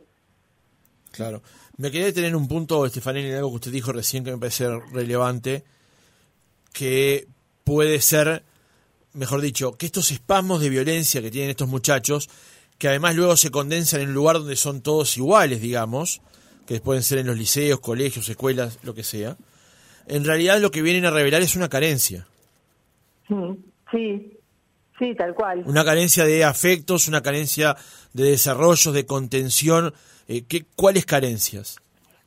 Claro. 1.11 1.41
Me 1.77 1.91
quería 1.91 2.07
detener 2.07 2.35
un 2.35 2.47
punto, 2.47 2.85
Estefanía, 2.85 3.27
en 3.27 3.35
algo 3.35 3.49
que 3.49 3.55
usted 3.55 3.71
dijo 3.71 3.91
recién 3.91 4.23
que 4.23 4.31
me 4.31 4.37
parece 4.37 4.67
relevante, 4.93 5.63
que 6.73 7.27
puede 7.63 7.99
ser, 8.01 8.43
mejor 9.13 9.41
dicho, 9.41 9.77
que 9.77 9.85
estos 9.85 10.11
espasmos 10.11 10.61
de 10.61 10.69
violencia 10.69 11.21
que 11.21 11.31
tienen 11.31 11.49
estos 11.49 11.67
muchachos, 11.67 12.29
que 12.77 12.87
además 12.87 13.15
luego 13.15 13.35
se 13.35 13.51
condensan 13.51 14.01
en 14.01 14.09
un 14.09 14.13
lugar 14.13 14.37
donde 14.37 14.55
son 14.55 14.81
todos 14.81 15.17
iguales, 15.17 15.61
digamos, 15.61 16.21
que 16.67 16.81
pueden 16.81 17.01
ser 17.01 17.19
en 17.19 17.27
los 17.27 17.37
liceos, 17.37 17.79
colegios, 17.79 18.29
escuelas, 18.29 18.79
lo 18.83 18.93
que 18.93 19.03
sea, 19.03 19.37
en 20.07 20.25
realidad 20.25 20.59
lo 20.59 20.69
que 20.69 20.81
vienen 20.81 21.05
a 21.05 21.11
revelar 21.11 21.41
es 21.41 21.55
una 21.55 21.69
carencia. 21.69 22.27
Sí, 23.91 24.37
sí, 24.99 25.15
tal 25.15 25.33
cual. 25.33 25.63
Una 25.65 25.83
carencia 25.83 26.25
de 26.25 26.43
afectos, 26.43 27.07
una 27.07 27.21
carencia 27.21 27.75
de 28.13 28.23
desarrollos, 28.23 28.93
de 28.93 29.05
contención. 29.05 29.93
Eh, 30.27 30.43
¿qué, 30.47 30.65
¿Cuáles 30.75 31.05
carencias? 31.05 31.79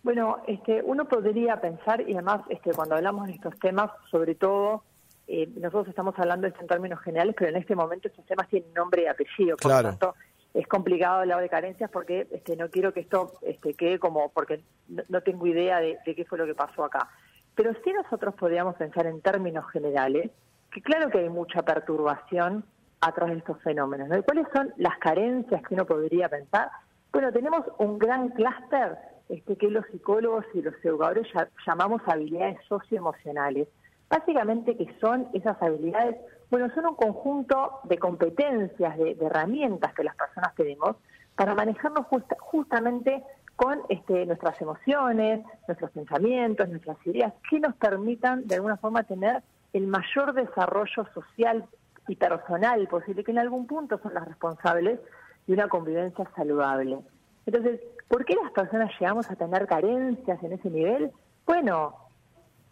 Bueno, 0.03 0.39
este, 0.47 0.83
uno 0.85 1.07
podría 1.07 1.61
pensar, 1.61 2.01
y 2.09 2.15
además 2.15 2.43
este, 2.49 2.73
cuando 2.73 2.95
hablamos 2.97 3.27
de 3.27 3.35
estos 3.35 3.59
temas, 3.59 3.91
sobre 4.11 4.35
todo, 4.35 4.83
eh, 5.27 5.49
nosotros 5.57 5.89
estamos 5.89 6.15
hablando 6.19 6.47
en 6.47 6.67
términos 6.67 7.01
generales, 7.01 7.35
pero 7.39 7.51
en 7.51 7.57
este 7.57 7.75
momento 7.75 8.09
estos 8.09 8.25
temas 8.25 8.49
tienen 8.49 8.73
nombre 8.73 9.03
y 9.03 9.07
apellido. 9.07 9.57
Por 9.59 9.71
lo 9.71 9.83
tanto, 9.83 10.15
es 10.55 10.67
complicado 10.67 11.21
hablar 11.21 11.41
de 11.41 11.49
carencias 11.49 11.91
porque 11.91 12.27
este, 12.31 12.57
no 12.57 12.69
quiero 12.71 12.93
que 12.93 13.01
esto 13.01 13.35
este, 13.43 13.75
quede 13.75 13.99
como, 13.99 14.31
porque 14.31 14.61
no, 15.09 15.21
tengo 15.21 15.47
idea 15.47 15.81
de, 15.81 15.99
qué 16.05 16.25
fue 16.25 16.39
lo 16.39 16.47
que 16.47 16.55
pasó 16.55 16.85
acá. 16.85 17.09
Pero 17.55 17.73
sí 17.85 17.93
nosotros 17.93 18.35
podríamos 18.35 18.77
pensar 18.77 19.07
en 19.07 19.21
términos 19.21 19.65
generales, 19.71 20.31
que 20.73 20.83
claro 20.83 21.11
que 21.11 21.19
hay 21.19 21.29
mucha 21.29 21.63
perturbación 21.63 22.65
atrás 23.01 23.31
de 23.31 23.39
estos 23.39 23.63
fenómenos. 23.63 24.09
¿no? 24.09 24.19
¿Y 24.19 24.23
cuáles 24.23 24.47
son 24.53 24.73
las 24.77 24.99
carencias 24.99 25.63
que 25.63 25.75
uno 25.75 25.87
podría 25.87 26.29
pensar? 26.29 26.71
Bueno, 27.13 27.33
tenemos 27.33 27.65
un 27.79 27.99
gran 27.99 28.31
clúster 28.31 28.97
este, 29.29 29.57
que 29.57 29.71
los 29.71 29.85
psicólogos 29.87 30.45
y 30.55 30.63
los 30.63 30.75
educadores 30.85 31.27
llamamos 31.67 32.03
habilidades 32.07 32.59
socioemocionales. 32.69 33.69
Básicamente 34.09 34.77
que 34.77 34.93
son 35.01 35.29
esas 35.33 35.61
habilidades 35.63 36.17
bueno, 36.51 36.69
son 36.75 36.87
un 36.87 36.97
conjunto 36.97 37.81
de 37.85 37.99
competencias, 37.99 38.99
de, 38.99 39.17
herramientas 39.21 39.95
que 39.95 40.05
las 40.05 40.17
personas 40.17 40.55
tenemos 40.55 40.97
para 41.37 41.55
manejarnos 41.55 42.07
justamente 42.41 43.23
con 43.57 43.81
este, 43.89 44.27
nuestras 44.27 44.61
emociones, 44.61 45.45
nuestros 45.69 45.91
pensamientos, 45.93 46.69
nuestras 46.69 46.97
ideas, 47.07 47.33
que 47.49 47.61
nos 47.61 47.75
permitan 47.77 48.47
de 48.47 48.57
alguna 48.57 48.77
forma 48.77 49.03
tener 49.05 49.43
el 49.73 49.87
mayor 49.87 50.33
desarrollo 50.35 51.07
social 51.15 51.65
y 52.09 52.17
personal 52.17 52.89
posible, 52.89 53.23
que 53.23 53.31
en 53.31 53.39
algún 53.39 53.67
punto 53.67 53.99
son 54.03 54.15
las 54.15 54.27
responsables 54.27 54.99
de 55.47 55.55
una 55.55 55.69
convivencia 55.69 56.29
saludable. 56.35 56.99
Entonces, 57.47 57.81
¿por 58.09 58.25
qué 58.25 58.35
las 58.43 58.51
personas 58.53 58.91
llegamos 58.99 59.31
a 59.31 59.37
tener 59.37 59.67
carencias 59.67 60.43
en 60.43 60.53
ese 60.53 60.71
nivel? 60.71 61.13
Bueno, 61.47 61.95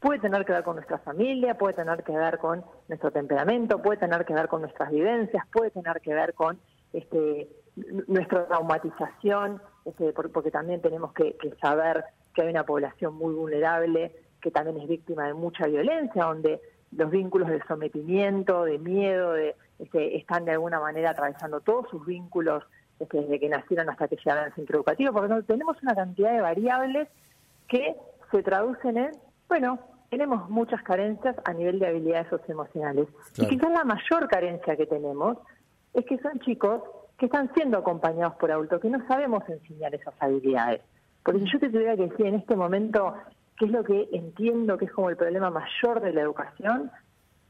puede 0.01 0.21
tener 0.21 0.45
que 0.45 0.53
ver 0.53 0.63
con 0.63 0.77
nuestra 0.77 0.99
familia, 0.99 1.55
puede 1.55 1.75
tener 1.75 2.03
que 2.05 2.13
ver 2.13 2.39
con 2.39 2.65
nuestro 2.89 3.11
temperamento, 3.11 3.83
puede 3.83 3.99
tener 3.99 4.25
que 4.25 4.35
ver 4.35 4.49
con 4.49 4.63
nuestras 4.63 4.91
vivencias, 4.91 5.45
puede 5.53 5.71
tener 5.71 6.01
que 6.01 6.15
ver 6.15 6.35
con 6.35 6.59
este, 6.93 7.49
nuestra 8.07 8.47
traumatización, 8.47 9.61
este, 9.85 10.13
porque 10.13 10.51
también 10.51 10.81
tenemos 10.81 11.13
que, 11.13 11.37
saber 11.61 12.05
que 12.35 12.43
hay 12.43 12.49
una 12.49 12.65
población 12.65 13.15
muy 13.15 13.35
vulnerable 13.35 14.15
que 14.41 14.51
también 14.53 14.79
es 14.79 14.89
víctima 14.89 15.27
de 15.27 15.35
mucha 15.35 15.67
violencia, 15.67 16.25
donde 16.25 16.61
los 16.93 17.11
vínculos 17.11 17.49
de 17.49 17.61
sometimiento, 17.67 18.65
de 18.65 18.79
miedo, 18.79 19.33
de, 19.33 19.57
este, 19.81 20.17
están 20.17 20.45
de 20.45 20.53
alguna 20.53 20.79
manera 20.79 21.11
atravesando 21.11 21.61
todos 21.61 21.89
sus 21.91 22.07
vínculos 22.07 22.63
este, 23.01 23.21
desde 23.21 23.41
que 23.41 23.49
nacieron 23.49 23.91
hasta 23.91 24.07
que 24.07 24.17
llegaron 24.17 24.45
al 24.45 24.55
centro 24.55 24.77
educativo, 24.77 25.13
porque 25.13 25.43
tenemos 25.43 25.77
una 25.83 25.95
cantidad 25.95 26.33
de 26.33 26.41
variables 26.41 27.09
que 27.67 27.97
se 28.31 28.43
traducen 28.43 28.97
en 28.97 29.11
bueno, 29.49 29.79
tenemos 30.11 30.49
muchas 30.49 30.83
carencias 30.83 31.37
a 31.45 31.53
nivel 31.53 31.79
de 31.79 31.89
habilidades 31.89 32.29
socioemocionales. 32.29 33.09
Y 33.37 33.47
quizás 33.47 33.71
la 33.71 33.85
mayor 33.85 34.29
carencia 34.29 34.77
que 34.77 34.87
tenemos 34.87 35.39
es 35.95 36.05
que 36.07 36.19
son 36.19 36.39
chicos 36.41 36.83
que 37.19 37.27
están 37.27 37.53
siendo 37.55 37.79
acompañados 37.79 38.35
por 38.37 38.53
adultos, 38.53 38.81
que 38.81 38.89
no 38.89 39.07
sabemos 39.07 39.43
enseñar 39.49 39.95
esas 39.95 40.15
habilidades. 40.21 40.83
Porque 41.23 41.41
si 41.41 41.53
yo 41.53 41.59
te 41.59 41.69
tuviera 41.69 41.97
que 41.97 42.07
decir 42.07 42.27
en 42.27 42.37
este 42.37 42.55
momento 42.55 43.15
qué 43.59 43.67
es 43.67 43.73
lo 43.73 43.83
que 43.83 44.09
entiendo 44.13 44.79
que 44.79 44.85
es 44.85 44.93
como 44.93 45.11
el 45.11 45.17
problema 45.17 45.51
mayor 45.51 46.01
de 46.01 46.13
la 46.13 46.23
educación, 46.23 46.91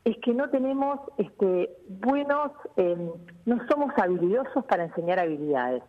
es 0.04 0.16
que 0.18 0.32
no 0.32 0.48
tenemos 0.48 1.00
este, 1.18 1.70
buenos, 1.88 2.52
em, 2.76 3.10
no 3.44 3.66
somos 3.68 3.92
habilidosos 3.98 4.64
para 4.64 4.84
enseñar 4.84 5.18
habilidades. 5.18 5.82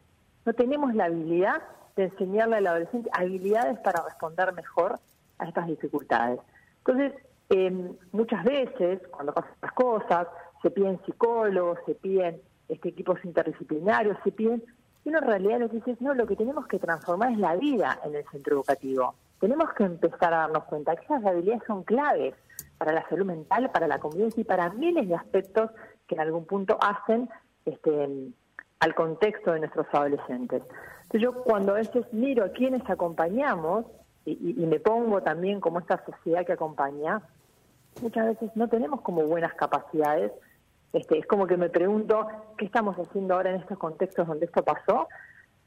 No 0.46 0.54
tenemos 0.54 0.94
la 0.94 1.06
habilidad 1.06 1.62
de 1.96 2.06
enseñarle 2.06 2.58
al 2.58 2.68
adolescente 2.68 3.10
habilidades 3.14 3.80
para 3.80 4.04
responder 4.04 4.54
mejor 4.54 5.00
a 5.40 5.48
estas 5.48 5.68
dificultades. 5.68 6.40
Entonces, 6.86 7.14
em, 7.50 7.96
muchas 8.12 8.44
veces, 8.44 9.02
cuando 9.10 9.34
pasan 9.34 9.52
estas 9.54 9.72
cosas, 9.74 10.28
se 10.62 10.72
piden 10.72 11.00
psicólogos, 11.06 11.80
se 11.86 11.96
piden 11.96 12.42
este, 12.68 12.90
equipos 12.90 13.24
interdisciplinarios, 13.24 14.18
se 14.24 14.32
piden... 14.32 14.64
Y 15.06 15.10
en 15.10 15.22
realidad 15.22 15.60
lo 15.60 15.70
que 15.70 15.82
no, 16.02 16.14
lo 16.14 16.28
que 16.28 16.36
tenemos 16.36 16.68
que 16.68 16.78
transformar 16.78 17.32
es 17.32 17.40
la 17.40 17.56
vida 17.56 18.00
en 18.04 18.16
el 18.16 18.26
centro 18.32 18.56
educativo. 18.56 19.16
Tenemos 19.40 19.74
que 19.74 19.86
empezar 19.86 20.34
a 20.34 20.40
darnos 20.40 20.66
cuenta 20.66 20.96
que 20.96 21.06
esas 21.06 21.26
habilidades 21.26 21.64
son 21.66 21.84
claves 21.84 22.36
para 22.78 22.92
la 22.92 23.08
salud 23.08 23.26
mental, 23.26 23.72
para 23.72 23.88
la 23.88 24.00
convivencia 24.00 24.42
y 24.42 24.44
para 24.44 24.70
miles 24.70 25.08
de 25.08 25.16
aspectos 25.16 25.72
que 26.06 26.16
en 26.16 26.22
algún 26.22 26.46
punto 26.46 26.78
hacen 26.82 27.30
este, 27.66 28.32
al 28.80 28.96
contexto 28.96 29.54
de 29.54 29.60
nuestros 29.60 29.88
adolescentes. 29.94 30.64
Entonces 31.04 31.22
yo 31.22 31.44
cuando 31.44 31.72
a 31.72 31.76
veces 31.76 32.06
miro 32.12 32.44
a 32.44 32.50
quienes 32.50 32.88
acompañamos, 32.90 33.86
y, 34.26 34.66
me 34.66 34.80
pongo 34.80 35.22
también 35.22 35.60
como 35.60 35.80
esta 35.80 36.04
sociedad 36.06 36.46
que 36.46 36.54
acompaña, 36.54 37.22
muchas 38.02 38.28
veces 38.28 38.52
no 38.56 38.68
tenemos 38.68 39.02
como 39.02 39.24
buenas 39.24 39.54
capacidades. 39.56 40.32
Este, 40.94 41.20
es 41.20 41.26
como 41.26 41.48
que 41.48 41.58
me 41.58 41.70
pregunto 41.70 42.28
qué 42.58 42.66
estamos 42.66 42.96
haciendo 42.98 43.36
ahora 43.36 43.52
en 43.52 43.58
estos 43.58 43.78
contextos 43.78 44.28
donde 44.28 44.46
esto 44.46 44.64
pasó, 44.64 45.08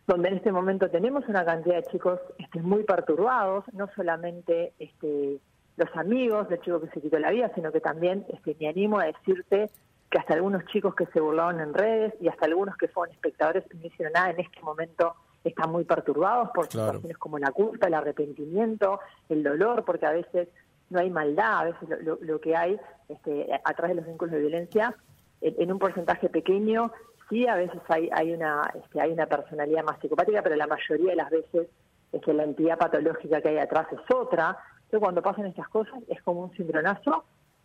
donde 0.06 0.28
en 0.28 0.36
este 0.36 0.52
momento 0.52 0.90
tenemos 0.90 1.26
una 1.28 1.44
cantidad 1.44 1.76
de 1.76 1.84
chicos 1.84 2.20
este, 2.38 2.60
muy 2.60 2.84
perturbados, 2.84 3.64
no 3.72 3.88
solamente 3.94 4.72
este, 4.78 5.38
los 5.76 5.96
amigos 5.96 6.48
del 6.48 6.60
chico 6.60 6.80
que 6.80 6.88
se 6.88 7.00
quitó 7.00 7.18
la 7.18 7.30
vida, 7.30 7.50
sino 7.54 7.72
que 7.72 7.80
también 7.80 8.26
este, 8.28 8.56
me 8.60 8.68
animo 8.68 8.98
a 8.98 9.06
decirte 9.06 9.70
que 10.10 10.18
hasta 10.18 10.34
algunos 10.34 10.64
chicos 10.66 10.94
que 10.94 11.06
se 11.06 11.20
burlaron 11.20 11.60
en 11.60 11.72
redes 11.72 12.14
y 12.20 12.28
hasta 12.28 12.46
algunos 12.46 12.76
que 12.76 12.88
fueron 12.88 13.14
espectadores 13.14 13.64
no 13.74 13.86
hicieron 13.86 14.12
nada 14.12 14.30
en 14.30 14.40
este 14.40 14.60
momento 14.60 15.14
están 15.44 15.70
muy 15.70 15.84
perturbados 15.84 16.50
por 16.54 16.66
situaciones 16.66 17.18
como 17.18 17.38
la 17.38 17.50
culpa, 17.50 17.88
el 17.88 17.94
arrepentimiento, 17.94 19.00
el 19.28 19.42
dolor, 19.42 19.84
porque 19.84 20.06
a 20.06 20.12
veces 20.12 20.48
no 20.90 21.00
hay 21.00 21.10
maldad, 21.10 21.58
a 21.58 21.64
veces 21.64 21.88
lo, 22.20 22.40
que 22.40 22.56
hay 22.56 22.78
este, 23.08 23.48
atrás 23.64 23.90
de 23.90 23.94
los 23.96 24.06
vínculos 24.06 24.32
de 24.32 24.40
violencia, 24.40 24.94
en, 25.40 25.72
un 25.72 25.78
porcentaje 25.78 26.28
pequeño, 26.28 26.92
sí, 27.28 27.46
a 27.48 27.56
veces 27.56 27.80
hay, 27.88 28.08
hay, 28.12 28.32
una, 28.32 28.62
este, 28.74 29.00
hay 29.00 29.10
una 29.10 29.26
personalidad 29.26 29.82
más 29.82 29.98
psicopática, 30.00 30.42
pero 30.42 30.54
la 30.54 30.66
mayoría 30.66 31.10
de 31.10 31.16
las 31.16 31.30
veces 31.30 31.68
es 32.12 32.22
que 32.22 32.32
la 32.32 32.44
entidad 32.44 32.78
patológica 32.78 33.40
que 33.40 33.48
hay 33.48 33.58
atrás 33.58 33.86
es 33.90 34.14
otra. 34.14 34.56
Entonces, 34.74 35.00
cuando 35.00 35.22
pasan 35.22 35.46
estas 35.46 35.68
cosas, 35.68 36.00
es 36.08 36.22
como 36.22 36.42
un 36.42 36.50
cimbronazo 36.52 37.24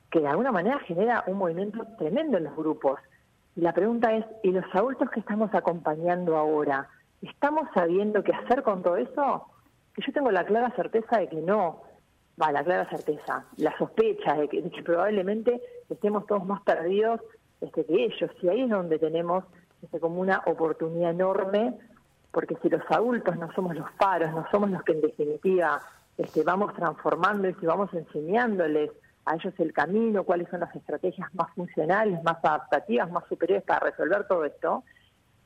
que 0.09 0.21
de 0.21 0.27
alguna 0.27 0.51
manera 0.51 0.79
genera 0.79 1.23
un 1.27 1.37
movimiento 1.37 1.85
tremendo 1.97 2.37
en 2.37 2.45
los 2.45 2.55
grupos. 2.55 2.99
Y 3.55 3.61
la 3.61 3.73
pregunta 3.73 4.13
es, 4.13 4.25
¿y 4.43 4.51
los 4.51 4.63
adultos 4.73 5.09
que 5.11 5.19
estamos 5.19 5.53
acompañando 5.53 6.37
ahora? 6.37 6.87
¿Estamos 7.21 7.67
sabiendo 7.73 8.23
qué 8.23 8.33
hacer 8.33 8.63
con 8.63 8.83
todo 8.83 8.97
eso? 8.97 9.45
Que 9.93 10.03
yo 10.05 10.13
tengo 10.13 10.31
la 10.31 10.45
clara 10.45 10.71
certeza 10.75 11.17
de 11.17 11.27
que 11.27 11.41
no. 11.41 11.81
Va, 12.39 12.51
la 12.51 12.63
clara 12.63 12.87
certeza, 12.89 13.45
la 13.57 13.75
sospecha 13.79 14.35
de 14.35 14.47
que, 14.47 14.61
probablemente 14.83 15.59
estemos 15.89 16.27
todos 16.27 16.45
más 16.45 16.61
perdidos 16.61 17.19
este, 17.61 17.83
que 17.83 18.05
ellos. 18.05 18.29
Y 18.41 18.47
ahí 18.47 18.61
es 18.61 18.69
donde 18.69 18.99
tenemos 18.99 19.43
este, 19.81 19.99
como 19.99 20.21
una 20.21 20.43
oportunidad 20.45 21.11
enorme, 21.11 21.73
porque 22.31 22.55
si 22.61 22.69
los 22.69 22.83
adultos 22.89 23.35
no 23.37 23.51
somos 23.53 23.75
los 23.75 23.91
paros, 23.93 24.31
no 24.31 24.45
somos 24.51 24.69
los 24.69 24.83
que 24.83 24.91
en 24.91 25.01
definitiva 25.01 25.81
este, 26.17 26.43
vamos 26.43 26.75
transformándoles 26.75 27.55
y 27.61 27.65
vamos 27.65 27.91
enseñándoles 27.93 28.91
a 29.25 29.35
ellos 29.35 29.53
el 29.57 29.73
camino, 29.73 30.23
cuáles 30.23 30.47
son 30.49 30.59
las 30.59 30.75
estrategias 30.75 31.33
más 31.33 31.51
funcionales, 31.53 32.21
más 32.23 32.37
adaptativas, 32.43 33.11
más 33.11 33.25
superiores 33.27 33.63
para 33.65 33.79
resolver 33.79 34.27
todo 34.27 34.45
esto, 34.45 34.83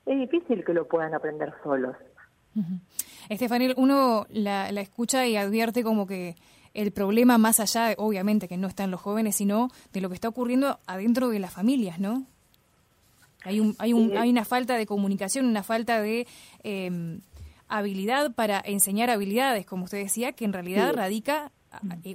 es 0.06 0.20
difícil 0.20 0.64
que 0.64 0.74
lo 0.74 0.88
puedan 0.88 1.14
aprender 1.14 1.54
solos. 1.64 1.96
Estefanel, 3.30 3.74
uno 3.78 4.26
la, 4.30 4.70
escucha 4.70 5.26
y 5.26 5.38
advierte 5.38 5.84
como 5.84 6.06
que 6.06 6.36
el 6.74 6.92
problema 6.92 7.38
más 7.38 7.60
allá, 7.60 7.94
obviamente, 7.98 8.48
que 8.48 8.58
no 8.58 8.68
está 8.68 8.84
en 8.84 8.92
los 8.92 9.02
jóvenes, 9.02 9.36
sino 9.36 9.70
de 9.94 10.02
lo 10.02 10.10
que 10.10 10.16
está 10.16 10.30
ocurriendo 10.30 10.80
adentro 10.86 11.30
de 11.30 11.40
las 11.40 11.54
familias, 11.54 12.00
¿no? 12.00 12.26
Hay, 13.44 13.60
un, 13.60 13.76
hay, 13.80 13.94
un, 13.94 14.16
hay 14.18 14.30
una 14.30 14.46
falta 14.46 14.78
de 14.78 14.86
comunicación, 14.86 15.46
una 15.46 15.64
falta 15.64 16.02
de 16.02 16.28
em, 16.64 17.22
habilidad 17.68 18.34
para 18.34 18.62
enseñar 18.64 19.10
habilidades, 19.10 19.66
como 19.66 19.86
usted 19.86 19.98
decía, 19.98 20.34
que 20.34 20.46
en 20.46 20.54
realidad 20.54 20.94
radica 20.94 21.52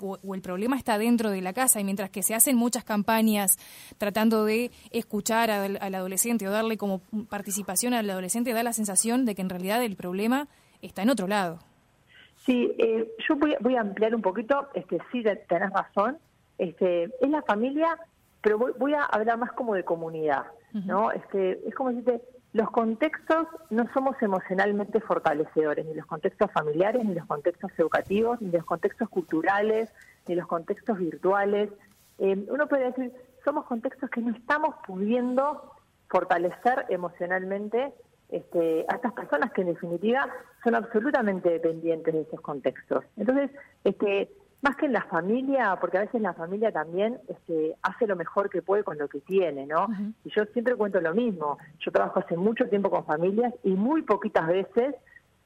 o, 0.03 0.35
el 0.35 0.43
problema 0.43 0.77
está 0.77 0.99
dentro 0.99 1.31
de 1.31 1.41
la 1.41 1.53
casa 1.53 1.81
y 1.81 1.85
mientras 1.85 2.11
que 2.11 2.23
se 2.23 2.35
hacen 2.35 2.57
muchas 2.57 2.85
campañas 2.85 3.57
tratando 3.99 4.45
de 4.45 4.71
escuchar 4.91 5.51
al, 5.51 5.79
adolescente 5.95 6.47
o 6.47 6.51
darle 6.51 6.77
como 6.77 7.01
participación 7.29 7.95
al 7.95 8.09
adolescente, 8.09 8.53
da 8.53 8.63
la 8.63 8.73
sensación 8.73 9.25
de 9.25 9.35
que 9.35 9.43
en 9.43 9.51
realidad 9.51 9.83
el 9.83 9.97
problema 9.97 10.49
está 10.83 11.03
en 11.03 11.11
otro 11.11 11.27
lado. 11.27 11.59
Sí, 12.45 12.73
eh, 12.79 13.09
yo 13.29 13.37
voy, 13.37 13.57
voy, 13.61 13.77
a 13.77 13.81
ampliar 13.81 14.15
un 14.15 14.23
poquito, 14.23 14.69
este, 14.75 14.99
sí, 15.11 15.23
tenés 15.49 15.71
razón, 15.71 16.19
este, 16.59 17.05
es 17.05 17.29
la 17.29 17.43
familia, 17.43 17.99
pero 18.41 18.59
voy, 18.59 18.73
voy 18.79 18.95
a 18.95 19.03
hablar 19.03 19.39
más 19.39 19.53
como 19.53 19.75
de 19.75 19.85
comunidad, 19.85 20.45
¿no? 20.73 21.11
Este, 21.11 21.67
es 21.67 21.75
como 21.75 21.91
decirte, 21.91 22.21
los 22.57 22.71
contextos 22.71 23.47
no 23.69 23.87
somos 23.93 24.17
emocionalmente 24.23 25.01
fortalecedores, 25.01 25.85
ni 25.85 25.93
los 25.93 26.07
contextos 26.07 26.51
familiares, 26.53 27.05
ni 27.05 27.15
los 27.15 27.27
contextos 27.27 27.71
educativos, 27.77 28.41
ni 28.41 28.51
los 28.51 28.65
contextos 28.65 29.11
culturales, 29.11 29.93
ni 30.27 30.35
los 30.35 30.47
contextos 30.47 30.97
virtuales. 30.97 31.69
Eh, 32.19 32.47
uno 32.49 32.67
puede 32.67 32.87
decir, 32.87 33.13
somos 33.45 33.67
contextos 33.67 34.09
que 34.09 34.23
no 34.23 34.35
estamos 34.35 34.75
pudiendo 34.87 35.71
fortalecer 36.09 36.87
emocionalmente 36.89 37.93
este, 38.31 38.87
a 38.89 38.95
estas 38.95 39.13
personas 39.13 39.53
que 39.53 39.61
en 39.61 39.75
definitiva 39.75 40.27
son 40.65 40.77
absolutamente 40.77 41.51
dependientes 41.51 42.15
de 42.15 42.23
esos 42.23 42.41
contextos. 42.41 43.05
Entonces, 43.19 43.51
este, 43.85 44.31
más 44.63 44.77
que 44.77 44.87
en 44.87 44.93
la 44.93 45.03
familia, 45.03 45.77
porque 45.81 45.99
a 45.99 46.03
veces 46.03 46.21
la 46.21 46.33
familia 46.33 46.73
también 46.73 47.21
este, 47.29 47.77
hace 47.83 48.07
lo 48.07 48.17
mejor 48.17 48.49
que 48.51 48.63
puede 48.63 48.85
con 48.85 48.99
lo 48.99 49.09
que 49.09 49.21
tiene, 49.21 49.67
¿no? 49.67 49.89
Y 50.25 50.31
yo 50.31 50.45
siempre 50.47 50.75
cuento 50.75 51.01
lo 51.01 51.15
mismo. 51.15 51.59
Yo 51.81 51.93
trabajo 51.93 52.21
hace 52.21 52.37
mucho 52.37 52.69
tiempo 52.69 52.91
con 52.91 53.05
familias 53.05 53.53
y 53.63 53.71
muy 53.71 54.03
poquitas 54.03 54.47
veces, 54.47 54.95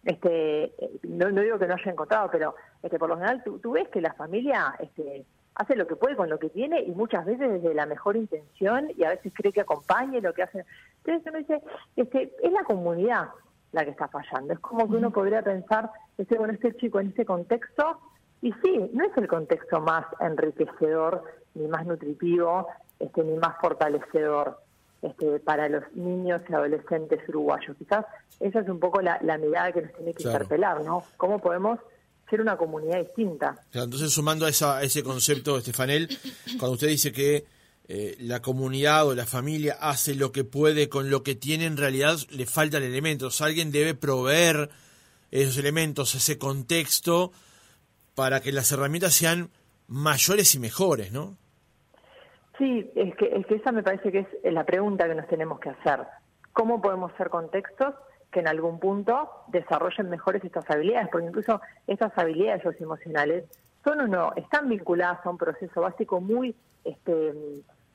este, 0.05 0.73
no, 1.02 1.26
digo 1.29 1.59
que 1.59 1.67
no 1.67 1.75
haya 1.75 1.90
encontrado, 1.90 2.31
pero 2.31 2.55
este, 2.83 2.99
por 2.99 3.09
lo 3.09 3.17
general 3.17 3.43
tú, 3.43 3.73
ves 3.73 3.88
que 3.88 4.00
la 4.00 4.14
familia 4.14 4.75
este, 4.79 5.26
hace 5.57 5.76
lo 5.76 5.87
que 5.87 5.97
puede 5.97 6.17
con 6.17 6.31
lo 6.31 6.38
que 6.38 6.49
tiene 6.49 6.81
y 6.81 6.93
muchas 6.93 7.26
veces 7.26 7.50
desde 7.50 7.75
la 7.75 7.87
mejor 7.87 8.17
intención 8.17 8.88
y 8.97 9.05
a 9.05 9.11
veces 9.11 9.33
cree 9.35 9.52
que 9.52 9.61
acompañe 9.61 10.21
lo 10.21 10.33
que 10.33 10.45
hace. 10.45 10.64
Entonces 11.05 11.26
uno 11.26 11.38
dice, 11.38 11.62
este, 11.97 12.33
es 12.43 12.52
la 12.52 12.64
comunidad 12.64 13.29
la 13.73 13.85
que 13.85 13.90
está 13.90 14.09
fallando. 14.09 14.52
Es 14.55 14.61
como 14.61 14.88
que 14.88 14.97
uno 14.97 15.11
podría 15.11 15.43
pensar, 15.43 15.90
este, 16.17 16.38
bueno, 16.38 16.55
este 16.55 16.75
chico 16.76 17.00
en 17.00 17.09
este 17.09 17.25
contexto 17.25 18.00
y 18.42 18.52
sí, 18.62 18.90
no 18.92 19.04
es 19.04 19.16
el 19.16 19.28
contexto 19.28 19.80
más 19.80 20.06
enriquecedor, 20.20 21.23
ni 21.54 21.66
más 21.66 21.87
nutritivo, 21.87 22.66
este, 22.99 23.23
ni 23.23 23.37
más 23.37 23.56
fortalecedor 23.61 24.59
este, 25.02 25.40
para 25.40 25.68
los 25.68 25.85
niños 25.94 26.40
y 26.49 26.54
adolescentes 26.54 27.20
uruguayos. 27.28 27.76
Quizás 27.76 28.06
esa 28.38 28.61
es 28.61 28.68
un 28.68 28.80
poco 28.80 29.02
la, 29.02 29.18
mirada 29.38 29.73
que 29.73 29.82
nos 29.82 29.92
tiene 29.92 30.14
que 30.14 30.23
interpelar, 30.23 30.82
¿no? 30.82 31.04
¿Cómo 31.16 31.38
podemos 31.38 31.78
ser 32.28 32.40
una 32.40 32.56
comunidad 32.56 33.00
distinta? 33.00 33.56
entonces, 33.73 34.12
sumando 34.12 34.47
a, 34.47 34.49
esa, 34.49 34.82
ese 34.82 35.02
concepto, 35.02 35.59
Estefanel, 35.59 36.09
cuando 36.59 36.75
usted 36.75 36.88
dice 36.88 37.12
que 37.12 37.44
eh, 37.88 38.16
la 38.20 38.40
comunidad 38.40 39.06
o 39.06 39.14
la 39.14 39.26
familia 39.26 39.76
hace 39.80 40.14
lo 40.14 40.30
que 40.30 40.44
puede 40.44 40.88
con 40.88 41.11
lo 41.11 41.23
que 41.23 41.35
tiene, 41.35 41.66
en 41.66 41.76
realidad 41.76 42.16
le 42.30 42.47
faltan 42.47 42.85
elementos. 42.85 43.40
Alguien 43.42 43.73
debe 43.73 43.94
proveer 43.94 44.70
esos 45.30 45.59
elementos, 45.59 46.14
ese 46.14 46.38
contexto 46.38 47.32
para 48.14 48.40
que 48.40 48.52
las 48.52 48.71
herramientas 48.73 49.14
sean 49.14 49.50
mayores 49.88 50.55
y 50.55 50.59
mejores, 50.59 51.12
¿no? 51.12 51.37
Sí, 52.59 52.90
es 52.95 53.14
que, 53.17 53.26
es 53.35 53.47
que 53.47 53.55
esa 53.55 53.73
me 53.73 53.83
parece 53.83 54.12
que 54.12 54.26
es 54.43 54.52
la 54.52 54.64
pregunta 54.64 55.09
que 55.09 55.14
nos 55.14 55.26
tenemos 55.29 55.59
que 55.61 55.71
hacer. 55.71 56.00
¿Cómo 56.52 56.83
podemos 56.83 57.12
ser 57.17 57.31
contextos 57.31 57.95
que 58.31 58.40
en 58.40 58.49
algún 58.49 58.79
punto 58.79 59.31
desarrollen 59.49 60.11
mejores 60.11 60.45
estas 60.45 60.69
habilidades? 60.71 61.09
Porque 61.11 61.26
incluso 61.26 61.61
estas 61.87 62.17
habilidades 62.19 62.62
emocionales 62.81 63.45
son 63.83 64.00
uno, 64.02 64.33
están 64.37 64.69
vinculadas 64.69 65.25
a 65.25 65.31
un 65.31 65.38
proceso 65.38 65.81
básico 65.81 66.21
muy 66.21 66.55
este 66.85 67.33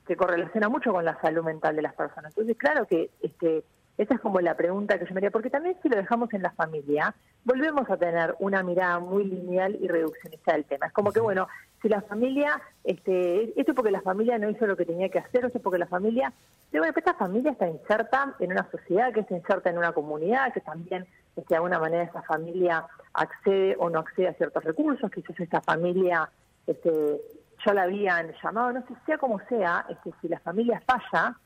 que 0.07 0.15
correlaciona 0.15 0.69
mucho 0.69 0.91
con 0.91 1.03
la 1.03 1.19
salud 1.19 1.43
mental 1.43 1.75
de 1.75 1.81
las 1.81 1.95
personas. 1.95 2.31
Entonces, 2.31 2.57
claro 2.57 2.85
que 2.85 3.09
este 3.21 3.63
esa 3.97 4.15
es 4.15 4.19
como 4.19 4.41
la 4.41 4.55
pregunta 4.55 4.99
que 4.99 5.05
yo 5.05 5.13
me 5.13 5.19
haría, 5.19 5.31
porque 5.31 5.49
también 5.49 5.77
si 5.81 5.89
lo 5.89 5.95
dejamos 5.95 6.33
en 6.33 6.41
la 6.41 6.51
familia, 6.51 7.15
volvemos 7.45 7.89
a 7.89 7.97
tener 7.97 8.35
una 8.39 8.61
mirada 8.61 8.99
muy 8.99 9.23
lineal 9.23 9.77
y 9.79 9.87
reduccionista 9.87 10.53
del 10.53 10.65
tema. 10.65 10.87
Es 10.87 10.93
como 10.93 11.11
que, 11.11 11.21
bueno, 11.21 11.47
si 11.81 11.87
la 11.87 12.01
familia, 12.01 12.61
este, 12.83 13.57
esto 13.59 13.71
es 13.71 13.75
porque 13.75 13.91
la 13.91 14.01
familia 14.01 14.37
no 14.37 14.49
hizo 14.49 14.67
lo 14.67 14.75
que 14.75 14.85
tenía 14.85 15.09
que 15.09 15.19
hacer, 15.19 15.45
esto 15.45 15.59
es 15.59 15.63
porque 15.63 15.79
la 15.79 15.87
familia, 15.87 16.33
bueno, 16.71 16.93
esta 16.95 17.13
familia 17.13 17.51
está 17.51 17.69
inserta 17.69 18.35
en 18.39 18.51
una 18.51 18.69
sociedad, 18.69 19.13
que 19.13 19.21
está 19.21 19.35
inserta 19.35 19.69
en 19.69 19.77
una 19.77 19.93
comunidad, 19.93 20.51
que 20.51 20.61
también 20.61 21.05
este, 21.35 21.53
de 21.53 21.55
alguna 21.55 21.79
manera 21.79 22.03
esa 22.03 22.21
familia 22.23 22.85
accede 23.13 23.75
o 23.79 23.89
no 23.89 23.99
accede 23.99 24.27
a 24.27 24.33
ciertos 24.33 24.63
recursos, 24.63 25.09
quizás 25.09 25.39
esta 25.39 25.61
familia 25.61 26.29
este, 26.67 27.21
ya 27.65 27.73
la 27.73 27.83
habían 27.83 28.33
llamado, 28.43 28.73
no 28.73 28.81
sé, 28.81 28.93
sea 29.05 29.17
como 29.17 29.39
sea, 29.47 29.85
este, 29.89 30.11
si 30.21 30.27
la 30.27 30.39
familia 30.39 30.81
falla, 30.85 31.37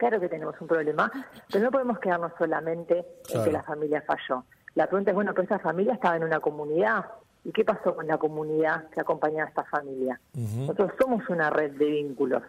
Claro 0.00 0.18
que 0.18 0.30
tenemos 0.30 0.58
un 0.58 0.66
problema, 0.66 1.12
pero 1.52 1.62
no 1.62 1.70
podemos 1.70 1.98
quedarnos 1.98 2.32
solamente 2.38 3.04
en 3.28 3.44
que 3.44 3.52
la 3.52 3.62
familia 3.62 4.00
falló. 4.00 4.44
La 4.74 4.86
pregunta 4.86 5.10
es, 5.10 5.14
bueno, 5.14 5.34
pero 5.34 5.44
esa 5.44 5.58
familia 5.58 5.92
estaba 5.92 6.16
en 6.16 6.24
una 6.24 6.40
comunidad. 6.40 7.04
¿Y 7.44 7.52
qué 7.52 7.66
pasó 7.66 7.94
con 7.94 8.06
la 8.06 8.16
comunidad 8.16 8.88
que 8.88 9.02
acompañaba 9.02 9.44
a 9.44 9.48
esta 9.50 9.64
familia? 9.64 10.18
Nosotros 10.32 10.92
somos 10.98 11.28
una 11.28 11.50
red 11.50 11.72
de 11.72 11.84
vínculos. 11.84 12.42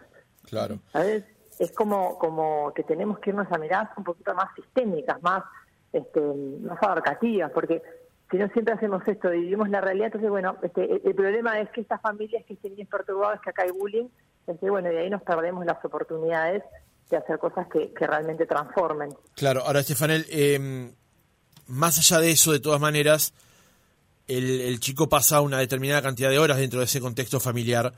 Claro. 0.48 0.78
¿Sabes? 0.94 1.24
Es 1.58 1.72
como, 1.72 2.18
como 2.18 2.72
que 2.72 2.84
tenemos 2.84 3.18
que 3.18 3.28
irnos 3.28 3.52
a 3.52 3.58
mirar 3.58 3.90
un 3.98 4.04
poquito 4.04 4.34
más 4.34 4.48
sistémicas, 4.56 5.22
más, 5.22 5.44
este, 5.92 6.22
más 6.22 6.82
abarcativas, 6.82 7.50
porque 7.52 7.82
si 8.30 8.38
no 8.38 8.48
siempre 8.48 8.72
hacemos 8.72 9.06
esto, 9.06 9.28
vivimos 9.28 9.68
la 9.68 9.82
realidad, 9.82 10.06
entonces, 10.06 10.30
bueno, 10.30 10.56
este, 10.62 11.06
el, 11.06 11.14
problema 11.14 11.60
es 11.60 11.68
que 11.68 11.82
estas 11.82 12.00
familias 12.00 12.46
que 12.46 12.54
estén 12.54 12.74
bien 12.76 12.88
perturbadas, 12.88 13.42
que 13.42 13.50
acá 13.50 13.64
hay 13.64 13.72
bullying, 13.72 14.08
este, 14.46 14.70
bueno, 14.70 14.90
y 14.90 14.96
ahí 14.96 15.10
nos 15.10 15.20
perdemos 15.20 15.66
las 15.66 15.84
oportunidades 15.84 16.62
hacer 17.16 17.38
cosas 17.38 17.66
que, 17.72 17.92
realmente 18.06 18.46
transformen. 18.46 19.10
Claro, 19.34 19.62
ahora 19.64 19.80
Estefanel, 19.80 20.26
em, 20.30 20.92
más 21.66 21.98
allá 21.98 22.20
de 22.20 22.30
eso, 22.30 22.52
de 22.52 22.60
todas 22.60 22.80
maneras, 22.80 23.32
el, 24.26 24.80
chico 24.80 25.08
pasa 25.08 25.40
una 25.40 25.58
determinada 25.58 26.02
cantidad 26.02 26.30
de 26.30 26.38
horas 26.38 26.58
dentro 26.58 26.80
de 26.80 26.86
ese 26.86 27.00
contexto 27.00 27.40
familiar, 27.40 27.92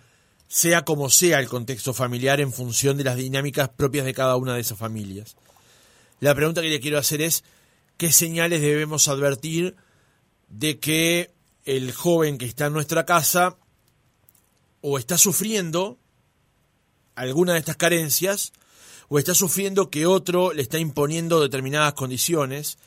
sea 0.49 0.85
como 0.85 1.11
sea 1.11 1.39
el 1.39 1.49
contexto 1.49 1.95
familiar 1.95 2.41
en 2.41 2.53
función 2.53 2.97
de 2.97 3.05
las 3.05 3.17
dinámicas 3.17 3.69
propias 3.71 4.05
de 4.05 4.15
cada 4.15 4.37
una 4.37 4.55
de 4.55 4.61
esas 4.61 4.79
familias. 4.79 5.37
La 6.21 6.35
pregunta 6.35 6.63
que 6.63 6.69
le 6.69 6.81
quiero 6.81 6.99
hacer 6.99 7.23
es, 7.23 7.45
¿qué 7.97 8.11
señales 8.13 8.61
debemos 8.61 9.09
advertir 9.09 9.77
de 10.49 10.79
que 10.79 11.33
el 11.65 11.93
joven 11.93 12.39
que 12.39 12.47
está 12.47 12.67
en 12.67 12.73
nuestra 12.73 13.05
casa 13.05 13.57
o 14.81 14.99
está 14.99 15.17
sufriendo 15.17 15.99
alguna 17.15 17.55
de 17.55 17.61
estas 17.61 17.77
carencias 17.77 18.53
o 19.09 19.19
está 19.19 19.35
sufriendo 19.35 19.91
que 19.91 20.07
otro 20.07 20.53
le 20.53 20.63
está 20.63 20.79
imponiendo 20.79 21.41
determinadas 21.41 21.95
condiciones, 21.95 22.79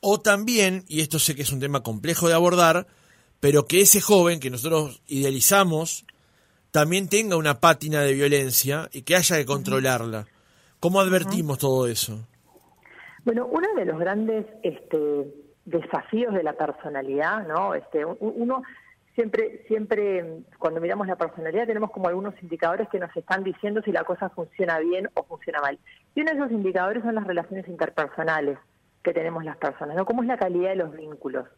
o 0.00 0.20
también, 0.20 0.84
y 0.88 1.00
esto 1.00 1.18
sé 1.18 1.34
que 1.34 1.42
es 1.42 1.52
un 1.52 1.60
tema 1.60 1.82
complejo 1.82 2.28
de 2.28 2.34
abordar, 2.34 2.86
pero 3.40 3.66
que 3.66 3.80
ese 3.80 4.00
joven 4.00 4.40
que 4.40 4.50
nosotros 4.50 5.02
idealizamos 5.06 6.04
también 6.70 7.08
tenga 7.08 7.36
una 7.36 7.60
pátina 7.60 8.02
de 8.02 8.12
violencia 8.12 8.88
y 8.92 9.02
que 9.02 9.16
haya 9.16 9.36
que 9.36 9.46
controlarla. 9.46 10.26
¿Cómo 10.80 11.00
advertimos 11.00 11.58
todo 11.58 11.86
eso? 11.88 12.20
Bueno, 13.24 13.46
uno 13.46 13.68
de 13.74 13.84
los 13.84 13.98
grandes 13.98 14.46
este, 14.62 14.98
desafíos 15.64 16.34
de 16.34 16.42
la 16.42 16.52
personalidad, 16.52 17.46
¿no? 17.46 17.74
Este, 17.74 18.04
uno 18.04 18.62
siempre, 19.18 19.64
siempre 19.66 20.44
cuando 20.60 20.80
miramos 20.80 21.08
la 21.08 21.16
personalidad 21.16 21.66
tenemos 21.66 21.90
como 21.90 22.06
algunos 22.06 22.40
indicadores 22.40 22.88
que 22.88 23.00
nos 23.00 23.14
están 23.16 23.42
diciendo 23.42 23.82
si 23.82 23.90
la 23.90 24.04
cosa 24.04 24.28
funciona 24.28 24.78
bien 24.78 25.08
o 25.14 25.24
funciona 25.24 25.60
mal. 25.60 25.76
Y 26.14 26.20
uno 26.20 26.30
de 26.30 26.36
esos 26.36 26.52
indicadores 26.52 27.02
son 27.02 27.16
las 27.16 27.26
relaciones 27.26 27.66
interpersonales 27.66 28.58
que 29.02 29.12
tenemos 29.12 29.44
las 29.44 29.56
personas, 29.56 29.96
¿no? 29.96 30.04
¿Cómo 30.04 30.22
es 30.22 30.28
la 30.28 30.36
calidad 30.36 30.70
de 30.70 30.76
los 30.76 30.92
vínculos? 30.92 31.48